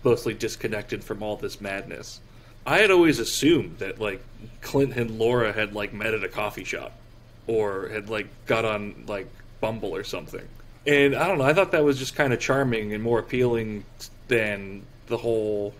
mostly 0.04 0.34
disconnected 0.34 1.02
from 1.02 1.22
all 1.22 1.36
this 1.36 1.60
madness. 1.60 2.20
I 2.64 2.78
had 2.78 2.90
always 2.90 3.18
assumed 3.18 3.78
that 3.78 4.00
like 4.00 4.22
Clint 4.60 4.96
and 4.96 5.18
Laura 5.18 5.52
had 5.52 5.74
like 5.74 5.92
met 5.92 6.14
at 6.14 6.22
a 6.22 6.28
coffee 6.28 6.64
shop 6.64 6.92
or 7.46 7.88
had 7.88 8.08
like 8.08 8.28
got 8.46 8.64
on 8.64 9.04
like 9.06 9.26
Bumble 9.60 9.94
or 9.94 10.04
something. 10.04 10.46
And 10.86 11.14
I 11.14 11.28
don't 11.28 11.38
know, 11.38 11.44
I 11.44 11.54
thought 11.54 11.72
that 11.72 11.84
was 11.84 11.98
just 11.98 12.14
kind 12.14 12.32
of 12.32 12.40
charming 12.40 12.92
and 12.92 13.02
more 13.02 13.18
appealing 13.18 13.84
than 14.28 14.82
the 15.06 15.16
whole 15.16 15.74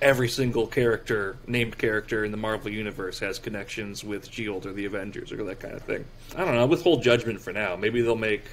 every 0.00 0.28
single 0.28 0.66
character, 0.66 1.36
named 1.46 1.76
character 1.76 2.24
in 2.24 2.30
the 2.30 2.36
Marvel 2.36 2.70
universe 2.70 3.18
has 3.18 3.38
connections 3.38 4.04
with 4.04 4.30
Shield 4.30 4.66
or 4.66 4.72
the 4.72 4.84
Avengers 4.84 5.32
or 5.32 5.42
that 5.44 5.60
kind 5.60 5.74
of 5.74 5.82
thing. 5.82 6.04
I 6.36 6.44
don't 6.44 6.54
know, 6.54 6.66
withhold 6.66 7.02
judgment 7.02 7.40
for 7.40 7.52
now. 7.52 7.76
Maybe 7.76 8.00
they'll 8.00 8.16
make 8.16 8.44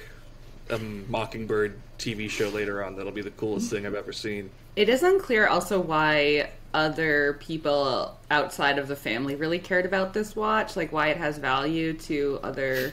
a 0.70 0.78
Mockingbird 0.78 1.78
TV 1.98 2.28
show 2.28 2.48
later 2.48 2.84
on 2.84 2.96
that'll 2.96 3.12
be 3.12 3.22
the 3.22 3.30
coolest 3.30 3.70
thing 3.70 3.86
I've 3.86 3.94
ever 3.94 4.12
seen. 4.12 4.50
It 4.74 4.88
is 4.88 5.02
unclear 5.02 5.46
also 5.46 5.80
why 5.80 6.50
other 6.74 7.38
people 7.40 8.18
outside 8.30 8.78
of 8.78 8.88
the 8.88 8.96
family 8.96 9.34
really 9.34 9.58
cared 9.58 9.86
about 9.86 10.12
this 10.12 10.36
watch, 10.36 10.76
like 10.76 10.92
why 10.92 11.08
it 11.08 11.16
has 11.16 11.38
value 11.38 11.94
to 11.94 12.40
other 12.42 12.92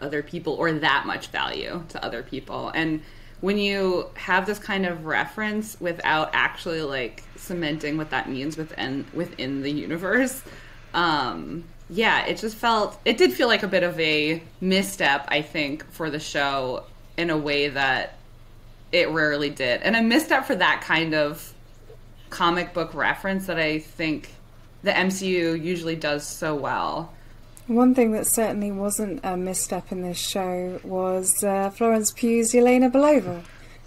other 0.00 0.22
people 0.22 0.54
or 0.54 0.72
that 0.72 1.04
much 1.06 1.28
value 1.28 1.82
to 1.90 2.04
other 2.04 2.22
people. 2.22 2.70
And 2.74 3.02
when 3.42 3.58
you 3.58 4.06
have 4.14 4.46
this 4.46 4.58
kind 4.58 4.86
of 4.86 5.04
reference 5.04 5.76
without 5.80 6.30
actually 6.32 6.80
like 6.80 7.24
cementing 7.36 7.96
what 7.96 8.10
that 8.10 8.30
means 8.30 8.56
within 8.56 9.04
within 9.12 9.62
the 9.62 9.70
universe, 9.70 10.42
um, 10.94 11.64
yeah, 11.90 12.24
it 12.24 12.38
just 12.38 12.56
felt 12.56 12.98
it 13.04 13.18
did 13.18 13.32
feel 13.34 13.48
like 13.48 13.64
a 13.64 13.68
bit 13.68 13.82
of 13.82 13.98
a 14.00 14.42
misstep, 14.60 15.26
I 15.28 15.42
think, 15.42 15.84
for 15.90 16.08
the 16.08 16.20
show 16.20 16.84
in 17.18 17.30
a 17.30 17.36
way 17.36 17.68
that 17.68 18.16
it 18.92 19.10
rarely 19.10 19.50
did. 19.50 19.82
And 19.82 19.96
a 19.96 20.02
misstep 20.02 20.46
for 20.46 20.54
that 20.54 20.82
kind 20.82 21.12
of 21.12 21.52
comic 22.30 22.72
book 22.72 22.94
reference 22.94 23.46
that 23.46 23.58
I 23.58 23.80
think 23.80 24.30
the 24.82 24.92
MCU 24.92 25.60
usually 25.60 25.96
does 25.96 26.24
so 26.24 26.54
well. 26.54 27.12
One 27.68 27.94
thing 27.94 28.10
that 28.12 28.26
certainly 28.26 28.72
wasn't 28.72 29.20
a 29.22 29.36
misstep 29.36 29.92
in 29.92 30.02
this 30.02 30.18
show 30.18 30.80
was 30.82 31.44
uh, 31.44 31.70
Florence 31.70 32.10
Pugh's 32.10 32.52
Yelena 32.52 32.90
Belova, 32.90 33.44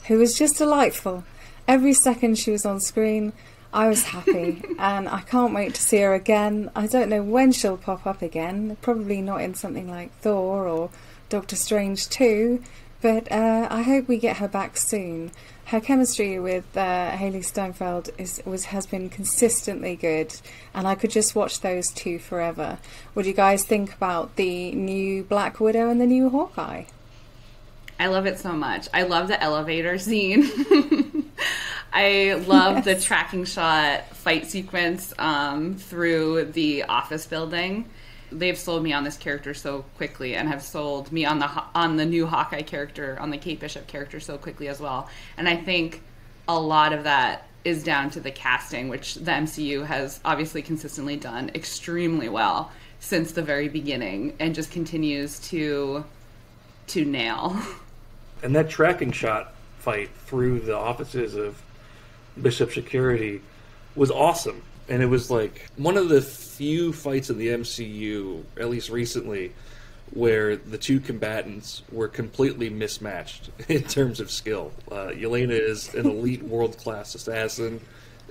who 0.08 0.18
was 0.18 0.38
just 0.38 0.58
delightful. 0.58 1.26
Every 1.68 1.92
second 1.92 2.38
she 2.38 2.52
was 2.52 2.66
on 2.66 2.80
screen, 2.80 3.34
I 3.74 3.90
was 3.90 4.06
happy, 4.06 4.64
and 4.80 5.10
I 5.10 5.22
can't 5.22 5.54
wait 5.54 5.76
to 5.76 5.82
see 5.82 6.00
her 6.00 6.14
again. 6.14 6.72
I 6.74 6.88
don't 6.88 7.10
know 7.10 7.22
when 7.22 7.52
she'll 7.52 7.76
pop 7.76 8.08
up 8.08 8.22
again, 8.22 8.78
probably 8.82 9.22
not 9.22 9.42
in 9.42 9.56
something 9.56 9.90
like 9.90 10.18
Thor 10.20 10.70
or 10.70 10.90
Doctor 11.28 11.58
Strange 11.58 12.08
2, 12.08 12.64
but 13.06 13.32
uh, 13.32 13.68
I 13.70 13.84
hope 13.84 14.08
we 14.08 14.18
get 14.18 14.38
her 14.38 14.48
back 14.48 14.78
soon. 14.78 15.30
Her 15.66 15.80
chemistry 15.80 16.40
with 16.40 16.66
uh, 16.76 17.12
Hailee 17.12 17.46
Steinfeld 17.46 18.10
is 18.18 18.42
was 18.46 18.66
has 18.66 18.88
been 18.88 19.12
consistently 19.12 19.96
good, 19.96 20.34
and 20.74 20.88
I 20.88 20.96
could 20.96 21.12
just 21.12 21.36
watch 21.36 21.62
those 21.62 21.92
two 21.92 22.18
forever. 22.18 22.80
What 23.14 23.22
do 23.22 23.30
you 23.30 23.36
guys 23.36 23.64
think 23.64 23.94
about 23.94 24.38
the 24.38 24.72
new 24.72 25.24
Black 25.24 25.60
Widow 25.60 25.88
and 25.88 26.02
the 26.02 26.08
new 26.08 26.30
Hawkeye? 26.30 26.86
I 28.00 28.08
love 28.08 28.26
it 28.26 28.40
so 28.40 28.54
much. 28.54 28.88
I 28.92 29.04
love 29.04 29.28
the 29.28 29.40
elevator 29.40 30.00
scene. 30.00 30.50
I 31.94 32.44
love 32.48 32.78
yes. 32.78 32.86
the 32.86 33.00
tracking 33.00 33.46
shot 33.46 34.16
fight 34.16 34.48
sequence 34.48 35.14
um, 35.20 35.76
through 35.76 36.46
the 36.46 36.86
office 36.86 37.28
building 37.28 37.86
they've 38.40 38.58
sold 38.58 38.84
me 38.84 38.94
on 38.94 39.04
this 39.04 39.18
character 39.18 39.54
so 39.54 39.86
quickly 39.98 40.36
and 40.36 40.48
have 40.48 40.62
sold 40.62 41.12
me 41.12 41.26
on 41.26 41.40
the 41.40 41.50
on 41.74 41.98
the 41.98 42.06
new 42.06 42.28
Hawkeye 42.28 42.62
character, 42.62 43.18
on 43.20 43.30
the 43.30 43.38
Kate 43.38 43.60
Bishop 43.60 43.88
character 43.88 44.20
so 44.20 44.38
quickly 44.38 44.68
as 44.68 44.80
well. 44.80 45.10
And 45.38 45.48
I 45.48 45.56
think 45.56 46.02
a 46.48 46.60
lot 46.60 46.94
of 46.94 47.04
that 47.04 47.48
is 47.64 47.84
down 47.84 48.12
to 48.12 48.20
the 48.20 48.32
casting, 48.32 48.90
which 48.90 49.16
the 49.16 49.32
MCU 49.32 49.86
has 49.86 50.20
obviously 50.24 50.62
consistently 50.62 51.16
done 51.16 51.50
extremely 51.56 52.30
well 52.30 52.72
since 53.00 53.32
the 53.32 53.42
very 53.42 53.70
beginning 53.70 54.36
and 54.40 54.54
just 54.54 54.72
continues 54.72 55.40
to 55.50 56.06
to 56.88 57.06
nail. 57.06 57.58
And 58.44 58.54
that 58.56 58.70
tracking 58.70 59.12
shot 59.12 59.56
fight 59.80 60.10
through 60.26 60.60
the 60.60 60.76
offices 60.76 61.36
of 61.36 61.60
Bishop 62.40 62.74
Security 62.74 63.42
was 63.96 64.12
awesome 64.12 64.62
and 64.88 65.02
it 65.02 65.08
was 65.08 65.32
like 65.32 65.70
one 65.78 65.98
of 65.98 66.10
the 66.10 66.22
few 66.22 66.94
fights 66.94 67.30
in 67.30 67.38
the 67.38 67.50
MCU, 67.50 68.44
at 68.60 68.70
least 68.70 68.90
recently, 68.90 69.52
where 70.12 70.56
the 70.56 70.78
two 70.78 71.00
combatants 71.00 71.84
were 71.92 72.08
completely 72.08 72.70
mismatched 72.70 73.50
in 73.68 73.84
terms 73.84 74.20
of 74.20 74.32
skill. 74.32 74.72
Uh, 74.90 75.08
Yelena 75.08 75.52
is 75.52 75.94
an 75.96 76.06
elite 76.06 76.44
world 76.44 76.78
class 76.78 77.16
assassin, 77.16 77.82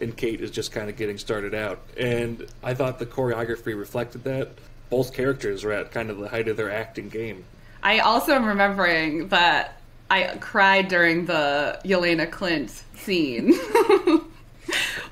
and 0.01 0.17
Kate 0.17 0.41
is 0.41 0.51
just 0.51 0.73
kind 0.73 0.89
of 0.89 0.97
getting 0.97 1.19
started 1.19 1.55
out. 1.55 1.81
And 1.99 2.47
I 2.63 2.75
thought 2.75 2.99
the 2.99 3.07
choreography 3.07 3.79
reflected 3.79 4.25
that. 4.25 4.51
Both 4.91 5.13
characters 5.13 5.65
were 5.65 5.73
at 5.73 5.91
kind 5.91 6.11
of 6.11 6.19
the 6.19 6.29
height 6.29 6.49
of 6.49 6.57
their 6.57 6.71
acting 6.71 7.09
game. 7.09 7.45
I 7.83 7.99
also 7.99 8.33
am 8.33 8.47
remembering 8.47 9.29
that 9.29 9.81
I 10.11 10.37
cried 10.41 10.89
during 10.89 11.27
the 11.27 11.81
Yelena 11.85 12.31
Clint 12.31 12.83
scene. 12.95 13.55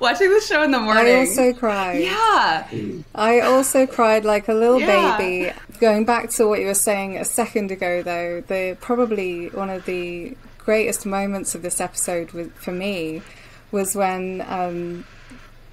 Watching 0.02 0.30
the 0.30 0.40
show 0.40 0.64
in 0.64 0.72
the 0.72 0.80
morning. 0.80 1.14
I 1.14 1.18
also 1.20 1.52
cried. 1.52 2.02
Yeah. 2.02 2.66
I 3.14 3.38
also 3.38 3.86
cried 3.86 4.24
like 4.24 4.48
a 4.48 4.52
little 4.52 4.80
yeah. 4.80 5.16
baby. 5.16 5.52
Going 5.78 6.04
back 6.04 6.28
to 6.30 6.48
what 6.48 6.58
you 6.58 6.66
were 6.66 6.74
saying 6.74 7.16
a 7.18 7.24
second 7.24 7.70
ago, 7.70 8.02
though, 8.02 8.40
the 8.40 8.76
probably 8.80 9.46
one 9.50 9.70
of 9.70 9.84
the 9.84 10.36
greatest 10.58 11.06
moments 11.06 11.54
of 11.54 11.62
this 11.62 11.80
episode 11.80 12.32
with, 12.32 12.52
for 12.54 12.72
me 12.72 13.22
was 13.70 13.94
when 13.94 14.44
um, 14.48 15.04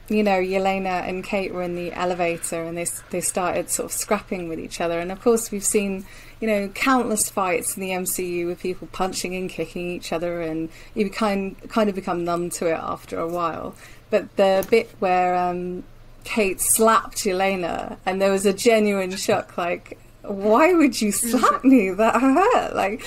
you 0.10 0.24
know, 0.24 0.40
Yelena 0.40 1.08
and 1.08 1.24
Kate 1.24 1.54
were 1.54 1.62
in 1.62 1.76
the 1.76 1.94
elevator 1.94 2.64
and 2.64 2.78
they 2.78 2.86
they 3.12 3.22
started 3.22 3.70
sort 3.70 3.86
of 3.86 3.92
scrapping 3.92 4.50
with 4.50 4.60
each 4.60 4.82
other. 4.82 5.00
And 5.00 5.12
of 5.12 5.22
course, 5.22 5.52
we've 5.52 5.64
seen 5.64 6.06
you 6.40 6.48
know 6.48 6.68
countless 6.70 7.30
fights 7.30 7.78
in 7.78 7.82
the 7.82 7.92
MCU 7.92 8.48
with 8.48 8.60
people 8.60 8.88
punching 8.92 9.36
and 9.36 9.50
kicking 9.50 9.90
each 9.90 10.12
other, 10.12 10.42
and 10.42 10.70
you 10.96 11.10
kind 11.10 11.56
kind 11.70 11.90
of 11.90 11.96
become 11.96 12.26
numb 12.26 12.50
to 12.52 12.68
it 12.68 12.80
after 12.80 13.20
a 13.20 13.28
while. 13.28 13.76
But 14.10 14.36
the 14.38 14.66
bit 14.70 14.90
where 15.00 15.36
um, 15.36 15.84
Kate 16.24 16.60
slapped 16.60 17.18
Yelena, 17.18 17.98
and 18.06 18.22
there 18.22 18.32
was 18.32 18.46
a 18.46 18.54
genuine 18.54 19.16
shock. 19.16 19.58
Like, 19.58 20.00
why 20.24 20.74
would 20.74 21.00
you 21.00 21.12
slap 21.12 21.64
me? 21.64 21.92
That 21.92 22.20
hurt. 22.20 22.76
Like, 22.76 23.04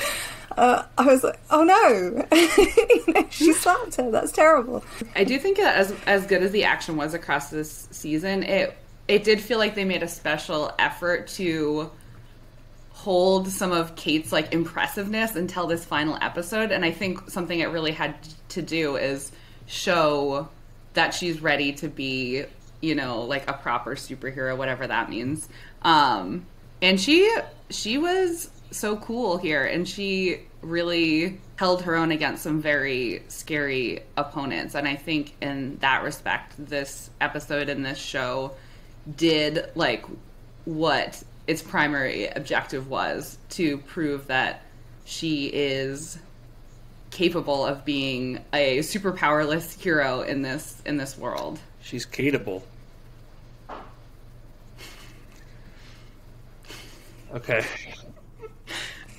uh, 0.57 0.85
I 0.99 1.05
was 1.05 1.25
like, 1.25 1.41
oh 1.51 1.65
no, 1.65 3.27
she 3.31 3.53
slapped 3.53 3.97
her. 3.97 4.11
That's 4.11 4.33
terrible. 4.33 4.85
I 5.15 5.25
do 5.25 5.39
think 5.39 5.57
that 5.57 5.77
as 5.77 5.95
as 6.07 6.27
good 6.27 6.43
as 6.43 6.51
the 6.53 6.65
action 6.65 6.97
was 6.97 7.15
across 7.15 7.51
this 7.51 7.89
season, 7.91 8.43
it 8.43 8.77
it 9.09 9.25
did 9.25 9.41
feel 9.41 9.59
like 9.59 9.75
they 9.75 9.85
made 9.85 10.03
a 10.03 10.09
special 10.09 10.73
effort 10.79 11.29
to 11.29 11.91
hold 12.91 13.49
some 13.49 13.73
of 13.73 13.97
Kate's 13.97 14.31
like 14.31 14.53
impressiveness 14.53 15.35
until 15.35 15.67
this 15.67 15.85
final 15.85 16.17
episode 16.21 16.71
and 16.71 16.85
I 16.85 16.93
think 16.93 17.29
something 17.29 17.59
it 17.59 17.67
really 17.67 17.91
had 17.91 18.15
to 18.51 18.63
do 18.63 18.95
is 18.97 19.33
show 19.67 20.49
that 20.95 21.15
she's 21.15 21.41
ready 21.41 21.73
to 21.73 21.89
be, 21.89 22.45
you 22.81 22.95
know, 22.95 23.23
like 23.23 23.49
a 23.49 23.55
proper 23.55 23.95
superhero 23.95 24.57
whatever 24.57 24.87
that 24.87 25.11
means. 25.11 25.49
Um 25.83 26.47
and 26.81 27.01
she 27.01 27.31
she 27.71 27.99
was 27.99 28.51
so 28.71 28.97
cool 28.97 29.39
here 29.39 29.65
and 29.65 29.89
she 29.89 30.41
really 30.63 31.41
held 31.57 31.83
her 31.83 31.95
own 31.95 32.11
against 32.11 32.43
some 32.43 32.61
very 32.61 33.23
scary 33.29 34.01
opponents 34.17 34.75
and 34.75 34.89
I 34.89 34.97
think 34.97 35.35
in 35.41 35.77
that 35.79 36.03
respect 36.03 36.55
this 36.59 37.11
episode 37.21 37.69
and 37.69 37.85
this 37.85 37.99
show 37.99 38.53
did 39.17 39.71
like 39.75 40.05
what 40.65 41.23
its 41.47 41.63
primary 41.63 42.29
objective 42.29 42.89
was 42.89 43.37
to 43.51 43.79
prove 43.79 44.29
that 44.29 44.63
she 45.05 45.47
is 45.47 46.19
capable 47.13 47.65
of 47.65 47.85
being 47.85 48.41
a 48.53 48.83
super 48.83 49.13
powerless 49.13 49.75
hero 49.81 50.23
in 50.23 50.43
this 50.43 50.83
in 50.85 50.97
this 50.97 51.17
world. 51.17 51.61
She's 51.81 52.05
Kateable. 52.05 52.63
Okay. 57.33 57.65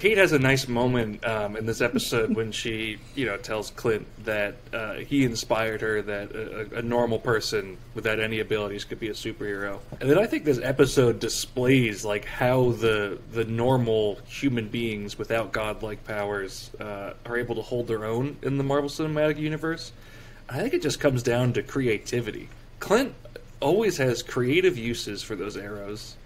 Kate 0.03 0.17
has 0.17 0.33
a 0.33 0.39
nice 0.39 0.67
moment 0.67 1.25
um, 1.25 1.55
in 1.55 1.65
this 1.65 1.79
episode 1.79 2.35
when 2.35 2.51
she, 2.51 2.97
you 3.15 3.25
know, 3.25 3.37
tells 3.37 3.71
Clint 3.71 4.05
that 4.25 4.55
uh, 4.73 4.95
he 4.95 5.23
inspired 5.23 5.79
her 5.79 6.01
that 6.01 6.35
a, 6.35 6.79
a, 6.79 6.81
normal 6.81 7.17
person 7.17 7.77
without 7.95 8.19
any 8.19 8.41
abilities 8.41 8.83
could 8.83 8.99
be 8.99 9.07
a 9.07 9.13
superhero. 9.13 9.79
And 10.01 10.09
then 10.09 10.19
I 10.19 10.25
think 10.25 10.43
this 10.43 10.59
episode 10.61 11.21
displays 11.21 12.03
like 12.03 12.25
how 12.25 12.71
the 12.71 13.17
the 13.31 13.45
normal 13.45 14.19
human 14.27 14.67
beings 14.67 15.17
without 15.17 15.53
godlike 15.53 16.03
powers 16.03 16.69
uh, 16.81 17.13
are 17.25 17.37
able 17.37 17.55
to 17.55 17.61
hold 17.61 17.87
their 17.87 18.03
own 18.03 18.35
in 18.41 18.57
the 18.57 18.63
Marvel 18.65 18.89
Cinematic 18.89 19.39
Universe. 19.39 19.93
I 20.49 20.59
think 20.59 20.73
it 20.73 20.81
just 20.81 20.99
comes 20.99 21.23
down 21.23 21.53
to 21.53 21.63
creativity. 21.63 22.49
Clint 22.81 23.15
always 23.61 23.95
has 23.99 24.21
creative 24.21 24.77
uses 24.77 25.23
for 25.23 25.37
those 25.37 25.55
arrows 25.55 26.17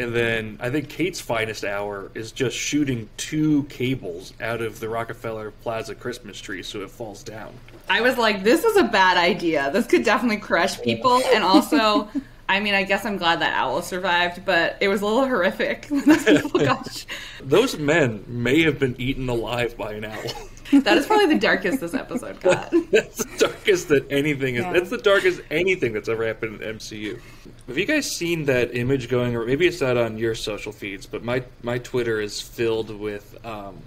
and 0.00 0.14
then 0.14 0.56
I 0.60 0.70
think 0.70 0.88
Kate's 0.88 1.20
finest 1.20 1.64
hour 1.64 2.10
is 2.14 2.32
just 2.32 2.56
shooting 2.56 3.08
two 3.18 3.64
cables 3.64 4.32
out 4.40 4.62
of 4.62 4.80
the 4.80 4.88
Rockefeller 4.88 5.50
Plaza 5.62 5.94
Christmas 5.94 6.40
tree 6.40 6.62
so 6.62 6.80
it 6.80 6.90
falls 6.90 7.22
down. 7.22 7.52
I 7.88 8.00
was 8.00 8.16
like, 8.16 8.42
this 8.42 8.64
is 8.64 8.76
a 8.76 8.84
bad 8.84 9.18
idea. 9.18 9.70
This 9.72 9.86
could 9.86 10.04
definitely 10.04 10.38
crush 10.38 10.80
people. 10.80 11.20
And 11.34 11.44
also, 11.44 12.08
I 12.48 12.60
mean, 12.60 12.72
I 12.74 12.84
guess 12.84 13.04
I'm 13.04 13.18
glad 13.18 13.40
that 13.40 13.52
Owl 13.52 13.82
survived, 13.82 14.44
but 14.46 14.76
it 14.80 14.88
was 14.88 15.02
a 15.02 15.06
little 15.06 15.26
horrific. 15.26 15.88
Those 17.42 17.78
men 17.78 18.24
may 18.26 18.62
have 18.62 18.78
been 18.78 18.94
eaten 18.98 19.28
alive 19.28 19.76
by 19.76 19.92
an 19.92 20.04
owl. 20.06 20.22
that 20.84 20.96
is 20.96 21.06
probably 21.06 21.26
the 21.26 21.40
darkest 21.40 21.80
this 21.80 21.94
episode 21.94 22.40
got. 22.40 22.70
that's 22.90 23.24
the 23.24 23.38
darkest 23.38 23.88
that 23.88 24.10
anything 24.10 24.54
is. 24.54 24.62
Yeah. 24.62 24.72
That's 24.72 24.90
the 24.90 24.98
darkest 24.98 25.40
anything 25.50 25.92
that's 25.92 26.08
ever 26.08 26.24
happened 26.24 26.62
in 26.62 26.76
MCU. 26.76 27.20
Have 27.66 27.76
you 27.76 27.86
guys 27.86 28.10
seen 28.10 28.44
that 28.44 28.76
image 28.76 29.08
going? 29.08 29.34
Or 29.34 29.44
maybe 29.44 29.66
it's 29.66 29.80
not 29.80 29.96
on 29.96 30.16
your 30.16 30.34
social 30.36 30.70
feeds, 30.70 31.06
but 31.06 31.24
my 31.24 31.42
my 31.62 31.78
Twitter 31.78 32.20
is 32.20 32.40
filled 32.40 32.90
with 32.90 33.44
um, 33.44 33.78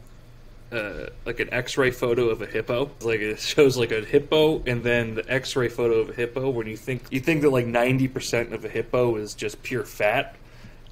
uh, 0.73 1.07
like 1.25 1.39
an 1.39 1.53
X-ray 1.53 1.91
photo 1.91 2.29
of 2.29 2.41
a 2.41 2.47
hippo. 2.47 2.91
Like 3.01 3.21
it 3.21 3.39
shows 3.39 3.77
like 3.77 3.91
a 3.91 4.01
hippo, 4.01 4.61
and 4.65 4.83
then 4.83 5.15
the 5.15 5.31
X-ray 5.31 5.69
photo 5.69 5.99
of 5.99 6.09
a 6.09 6.13
hippo. 6.13 6.49
When 6.49 6.67
you 6.67 6.75
think 6.75 7.03
you 7.11 7.21
think 7.21 7.43
that 7.43 7.49
like 7.49 7.65
ninety 7.65 8.09
percent 8.09 8.53
of 8.53 8.65
a 8.65 8.69
hippo 8.69 9.15
is 9.15 9.35
just 9.35 9.63
pure 9.63 9.85
fat, 9.85 10.35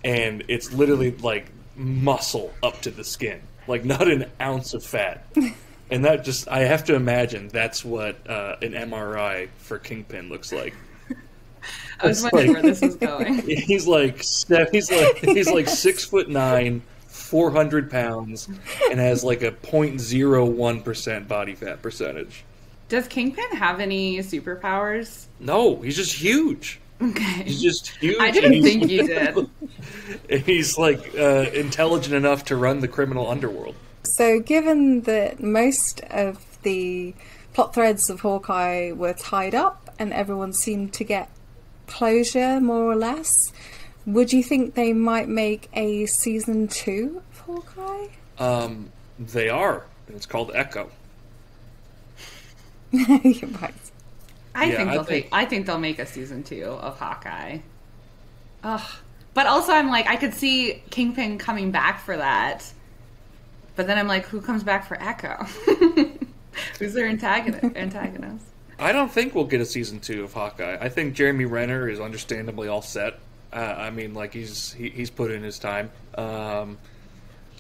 and 0.05 0.43
it's 0.47 0.71
literally 0.71 1.11
like 1.11 1.51
muscle 1.75 2.53
up 2.63 2.79
to 2.81 2.91
the 2.91 3.03
skin, 3.03 3.41
like 3.67 3.83
not 3.83 4.07
an 4.07 4.31
ounce 4.39 4.73
of 4.73 4.85
fat. 4.85 5.25
and 5.91 6.05
that 6.05 6.23
just 6.23 6.47
I 6.47 6.59
have 6.59 6.85
to 6.85 6.95
imagine 6.95 7.49
that's 7.49 7.83
what 7.85 8.27
uh, 8.27 8.55
an 8.61 8.71
MRI 8.71 9.49
for 9.57 9.77
Kingpin 9.77 10.29
looks 10.29 10.51
like. 10.51 10.73
I 11.99 12.07
was 12.07 12.23
wondering 12.23 12.53
like, 12.53 12.63
where 12.63 12.71
this 12.71 12.81
is 12.81 12.95
going. 12.95 13.37
He's 13.47 13.87
like 13.87 14.17
he's 14.71 14.91
like 14.91 15.17
he's 15.17 15.49
like 15.51 15.67
six 15.67 16.03
foot 16.05 16.29
nine, 16.29 16.81
four 17.07 17.51
hundred 17.51 17.91
pounds, 17.91 18.47
and 18.89 18.99
has 18.99 19.23
like 19.23 19.41
a 19.41 19.51
0.01 19.51 20.83
percent 20.83 21.27
body 21.27 21.55
fat 21.55 21.81
percentage. 21.81 22.43
Does 22.89 23.07
Kingpin 23.07 23.55
have 23.55 23.79
any 23.79 24.17
superpowers? 24.19 25.27
No, 25.39 25.77
he's 25.77 25.95
just 25.95 26.13
huge. 26.13 26.81
Okay. 27.01 27.43
He's 27.43 27.61
just 27.61 27.87
huge. 27.87 28.17
I 28.19 28.31
didn't 28.31 28.61
think 28.61 28.83
he 28.89 28.97
did. 28.97 29.49
he's 30.45 30.77
like 30.77 30.99
uh, 31.17 31.45
intelligent 31.53 32.13
enough 32.13 32.45
to 32.45 32.55
run 32.55 32.79
the 32.79 32.87
criminal 32.87 33.29
underworld. 33.29 33.75
So, 34.15 34.41
given 34.41 35.01
that 35.01 35.41
most 35.41 36.01
of 36.09 36.45
the 36.63 37.13
plot 37.53 37.73
threads 37.73 38.09
of 38.09 38.19
Hawkeye 38.19 38.91
were 38.91 39.13
tied 39.13 39.55
up 39.55 39.89
and 39.97 40.11
everyone 40.11 40.51
seemed 40.51 40.93
to 40.95 41.05
get 41.05 41.29
closure, 41.87 42.59
more 42.59 42.83
or 42.83 42.95
less, 42.95 43.53
would 44.05 44.33
you 44.33 44.43
think 44.43 44.73
they 44.73 44.91
might 44.91 45.29
make 45.29 45.69
a 45.73 46.07
season 46.07 46.67
two 46.67 47.21
of 47.31 47.39
Hawkeye? 47.39 48.07
Um, 48.37 48.91
they 49.17 49.47
are. 49.47 49.85
It's 50.09 50.25
called 50.25 50.51
Echo. 50.53 50.91
You're 52.91 53.49
right. 53.61 53.73
I 54.53 54.65
yeah, 54.65 54.75
think 54.75 54.91
they'll 54.91 55.01
I 55.01 55.03
think... 55.03 55.07
Make, 55.07 55.29
I 55.31 55.45
think 55.45 55.65
they'll 55.67 55.79
make 55.79 55.99
a 55.99 56.05
season 56.05 56.43
two 56.43 56.65
of 56.65 56.99
Hawkeye. 56.99 57.59
Ugh. 58.65 58.91
But 59.33 59.47
also, 59.47 59.71
I'm 59.71 59.87
like, 59.87 60.07
I 60.07 60.17
could 60.17 60.33
see 60.33 60.83
Kingpin 60.89 61.37
coming 61.37 61.71
back 61.71 62.01
for 62.01 62.17
that 62.17 62.73
but 63.75 63.87
then 63.87 63.97
I'm 63.97 64.07
like, 64.07 64.25
who 64.25 64.41
comes 64.41 64.63
back 64.63 64.85
for 64.87 65.01
Echo? 65.01 65.43
Who's 66.79 66.93
their 66.93 67.07
antagonist? 67.07 67.63
antagonist? 67.75 68.45
I 68.79 68.91
don't 68.91 69.11
think 69.11 69.35
we'll 69.35 69.45
get 69.45 69.61
a 69.61 69.65
season 69.65 69.99
two 69.99 70.23
of 70.23 70.33
Hawkeye. 70.33 70.77
I 70.79 70.89
think 70.89 71.13
Jeremy 71.13 71.45
Renner 71.45 71.87
is 71.87 71.99
understandably 71.99 72.67
all 72.67 72.81
set. 72.81 73.19
Uh, 73.53 73.57
I 73.77 73.89
mean, 73.91 74.13
like 74.13 74.33
he's 74.33 74.73
he, 74.73 74.89
he's 74.89 75.09
put 75.09 75.29
in 75.29 75.43
his 75.43 75.59
time. 75.59 75.91
Um, 76.15 76.77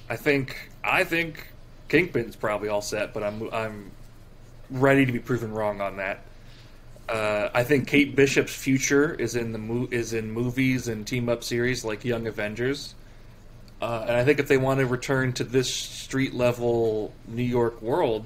I 0.09 0.15
think 0.15 0.71
I 0.83 1.03
think 1.03 1.47
Kingpin's 1.89 2.35
probably 2.35 2.69
all 2.69 2.81
set, 2.81 3.13
but 3.13 3.23
I'm 3.23 3.49
I'm 3.53 3.91
ready 4.71 5.05
to 5.05 5.11
be 5.11 5.19
proven 5.19 5.51
wrong 5.53 5.81
on 5.81 5.97
that. 5.97 6.21
Uh, 7.07 7.49
I 7.53 7.63
think 7.65 7.87
Kate 7.87 8.15
Bishop's 8.15 8.55
future 8.55 9.13
is 9.13 9.35
in 9.35 9.51
the 9.51 9.57
mo- 9.57 9.89
is 9.91 10.13
in 10.13 10.31
movies 10.31 10.87
and 10.87 11.05
team 11.05 11.29
up 11.29 11.43
series 11.43 11.83
like 11.83 12.05
Young 12.05 12.25
Avengers. 12.25 12.95
Uh, 13.81 14.05
and 14.07 14.15
I 14.15 14.23
think 14.23 14.39
if 14.39 14.47
they 14.47 14.57
want 14.57 14.79
to 14.79 14.85
return 14.85 15.33
to 15.33 15.43
this 15.43 15.73
street 15.73 16.33
level 16.33 17.13
New 17.27 17.43
York 17.43 17.81
world, 17.81 18.25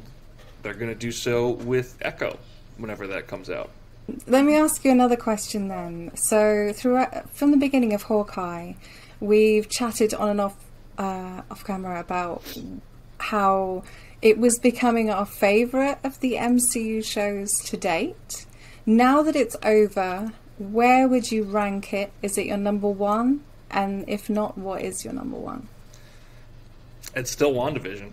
they're 0.62 0.74
going 0.74 0.92
to 0.92 1.00
do 1.00 1.12
so 1.12 1.52
with 1.52 1.98
Echo 2.02 2.38
whenever 2.78 3.08
that 3.08 3.28
comes 3.28 3.50
out. 3.50 3.70
Let 4.28 4.46
me 4.46 4.56
ask 4.56 4.84
you 4.84 4.92
another 4.92 5.16
question 5.16 5.68
then. 5.68 6.12
So, 6.16 6.72
throughout 6.74 7.30
from 7.36 7.52
the 7.52 7.58
beginning 7.58 7.94
of 7.94 8.04
Hawkeye, 8.04 8.74
we've 9.20 9.68
chatted 9.70 10.14
on 10.14 10.30
and 10.30 10.42
off 10.42 10.56
uh, 10.98 11.42
off 11.50 11.64
camera 11.66 12.00
about 12.00 12.44
how 13.18 13.84
it 14.22 14.38
was 14.38 14.60
becoming 14.60 15.10
our 15.10 15.26
favourite 15.26 15.98
of 16.04 16.20
the 16.20 16.34
MCU 16.34 17.04
shows 17.04 17.52
to 17.66 17.78
date. 17.78 18.46
Now 18.86 19.24
that 19.24 19.36
it's 19.36 19.56
over, 19.64 20.34
where 20.60 21.08
would 21.08 21.32
you 21.32 21.44
rank 21.44 21.94
it? 21.94 22.12
Is 22.22 22.38
it 22.38 22.46
your 22.46 22.58
number 22.58 22.88
one? 22.88 23.44
And 23.72 24.06
if 24.08 24.30
not, 24.30 24.58
what 24.58 24.82
is 24.82 25.04
your 25.04 25.14
number 25.14 25.38
one? 25.38 25.68
It's 27.16 27.32
still 27.32 27.54
WandaVision. 27.54 28.12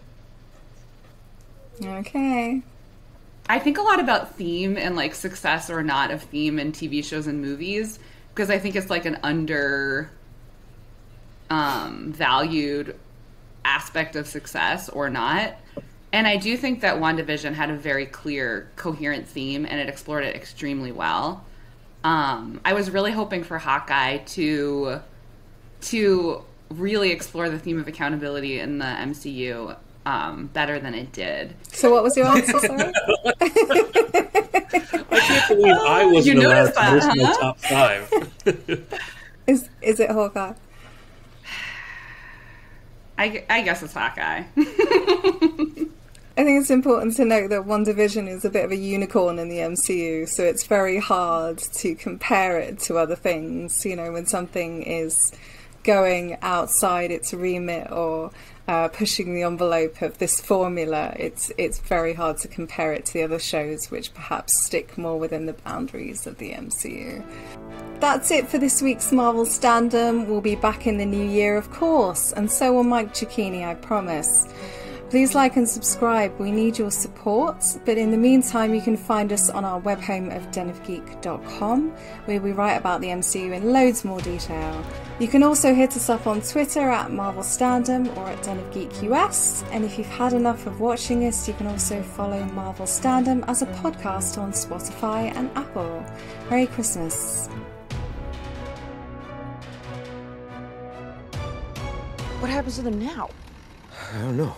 Okay. 1.84 2.62
I 3.48 3.58
think 3.58 3.78
a 3.78 3.82
lot 3.82 4.00
about 4.00 4.36
theme 4.36 4.76
and 4.76 4.94
like 4.94 5.14
success 5.14 5.68
or 5.68 5.82
not 5.82 6.10
of 6.10 6.22
theme 6.22 6.58
in 6.58 6.72
TV 6.72 7.04
shows 7.04 7.26
and 7.26 7.40
movies 7.40 7.98
because 8.34 8.50
I 8.50 8.58
think 8.58 8.76
it's 8.76 8.88
like 8.88 9.04
an 9.04 9.18
under 9.22 10.10
um, 11.50 12.12
valued 12.12 12.96
aspect 13.64 14.16
of 14.16 14.26
success 14.26 14.88
or 14.88 15.10
not. 15.10 15.54
And 16.12 16.26
I 16.26 16.36
do 16.36 16.56
think 16.56 16.82
that 16.82 16.96
WandaVision 16.96 17.54
had 17.54 17.70
a 17.70 17.76
very 17.76 18.06
clear, 18.06 18.70
coherent 18.76 19.26
theme 19.26 19.66
and 19.66 19.80
it 19.80 19.88
explored 19.88 20.24
it 20.24 20.36
extremely 20.36 20.92
well. 20.92 21.44
Um, 22.04 22.60
I 22.64 22.72
was 22.72 22.90
really 22.90 23.12
hoping 23.12 23.44
for 23.44 23.58
Hawkeye 23.58 24.18
to 24.18 25.00
to 25.82 26.42
really 26.70 27.10
explore 27.10 27.50
the 27.50 27.58
theme 27.58 27.78
of 27.78 27.88
accountability 27.88 28.58
in 28.58 28.78
the 28.78 28.84
MCU 28.84 29.76
um, 30.06 30.46
better 30.48 30.78
than 30.80 30.94
it 30.94 31.12
did. 31.12 31.54
So, 31.72 31.90
what 31.90 32.02
was 32.02 32.16
your 32.16 32.26
answer? 32.26 32.58
Sorry. 32.58 32.92
I 35.10 35.20
can't 35.20 35.48
believe 35.48 35.76
I 35.76 36.04
wasn't 36.06 36.36
You 36.36 36.48
allowed 36.48 36.54
noticed 36.54 36.74
to 36.74 36.80
that, 36.80 36.92
list 36.94 37.08
my 37.16 37.32
top 37.40 37.58
five. 37.60 38.98
Is 39.46 39.68
is 39.80 39.98
it 39.98 40.08
Hawkeye? 40.10 40.54
I, 43.18 43.44
I 43.50 43.62
guess 43.62 43.82
it's 43.82 43.92
Hawkeye. 43.92 44.44
I 46.34 46.44
think 46.44 46.60
it's 46.60 46.70
important 46.70 47.16
to 47.16 47.24
note 47.24 47.50
that 47.50 47.62
WandaVision 47.62 48.28
is 48.28 48.44
a 48.44 48.50
bit 48.50 48.64
of 48.64 48.70
a 48.70 48.76
unicorn 48.76 49.38
in 49.38 49.48
the 49.48 49.58
MCU, 49.58 50.28
so 50.28 50.44
it's 50.44 50.64
very 50.64 50.98
hard 50.98 51.58
to 51.58 51.94
compare 51.96 52.58
it 52.58 52.78
to 52.80 52.96
other 52.96 53.16
things. 53.16 53.84
You 53.84 53.96
know, 53.96 54.12
when 54.12 54.26
something 54.26 54.82
is 54.84 55.32
going 55.84 56.36
outside 56.42 57.10
its 57.10 57.32
remit 57.34 57.90
or 57.90 58.30
uh, 58.68 58.88
pushing 58.88 59.34
the 59.34 59.42
envelope 59.42 60.02
of 60.02 60.18
this 60.18 60.40
formula, 60.40 61.12
it's 61.18 61.50
it's 61.58 61.80
very 61.80 62.14
hard 62.14 62.38
to 62.38 62.48
compare 62.48 62.92
it 62.92 63.04
to 63.06 63.12
the 63.12 63.22
other 63.22 63.38
shows, 63.38 63.90
which 63.90 64.14
perhaps 64.14 64.64
stick 64.64 64.96
more 64.96 65.18
within 65.18 65.46
the 65.46 65.52
boundaries 65.52 66.26
of 66.26 66.38
the 66.38 66.52
MCU. 66.52 67.24
That's 68.00 68.30
it 68.30 68.48
for 68.48 68.58
this 68.58 68.80
week's 68.80 69.12
Marvel 69.12 69.44
Standom. 69.44 70.26
We'll 70.26 70.40
be 70.40 70.56
back 70.56 70.86
in 70.86 70.98
the 70.98 71.06
new 71.06 71.28
year, 71.28 71.56
of 71.56 71.70
course, 71.70 72.32
and 72.32 72.50
so 72.50 72.72
will 72.72 72.84
Mike 72.84 73.14
Cecchini, 73.14 73.64
I 73.64 73.74
promise. 73.74 74.48
Please 75.12 75.34
like 75.34 75.56
and 75.56 75.68
subscribe. 75.68 76.32
We 76.38 76.50
need 76.50 76.78
your 76.78 76.90
support. 76.90 77.62
But 77.84 77.98
in 77.98 78.10
the 78.10 78.16
meantime, 78.16 78.74
you 78.74 78.80
can 78.80 78.96
find 78.96 79.30
us 79.30 79.50
on 79.50 79.62
our 79.62 79.78
web 79.78 80.00
home 80.00 80.30
of 80.30 80.50
denofgeek.com, 80.52 81.90
where 82.24 82.40
we 82.40 82.52
write 82.52 82.76
about 82.76 83.02
the 83.02 83.08
MCU 83.08 83.52
in 83.52 83.74
loads 83.74 84.06
more 84.06 84.22
detail. 84.22 84.82
You 85.18 85.28
can 85.28 85.42
also 85.42 85.74
hit 85.74 85.96
us 85.96 86.08
up 86.08 86.26
on 86.26 86.40
Twitter 86.40 86.88
at 86.88 87.12
Marvel 87.12 87.42
Standom 87.42 88.16
or 88.16 88.28
at 88.28 88.42
Den 88.42 88.58
of 88.58 88.72
Geek 88.72 89.02
US. 89.02 89.62
And 89.70 89.84
if 89.84 89.96
you've 89.98 90.06
had 90.08 90.32
enough 90.32 90.66
of 90.66 90.80
watching 90.80 91.26
us, 91.26 91.46
you 91.46 91.54
can 91.54 91.66
also 91.66 92.02
follow 92.02 92.42
Marvel 92.46 92.86
Standom 92.86 93.44
as 93.46 93.62
a 93.62 93.66
podcast 93.66 94.38
on 94.38 94.52
Spotify 94.52 95.32
and 95.36 95.50
Apple. 95.56 96.04
Merry 96.50 96.66
Christmas. 96.66 97.48
What 102.40 102.50
happens 102.50 102.76
to 102.76 102.82
them 102.82 102.98
now? 102.98 103.30
I 104.14 104.18
don't 104.18 104.36
know. 104.36 104.56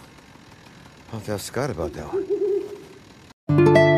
I'll 1.13 1.19
have 1.19 1.27
to 1.27 1.33
ask 1.33 1.45
Scott 1.45 1.71
about 1.71 1.93
that 1.93 2.07
one. 2.13 3.94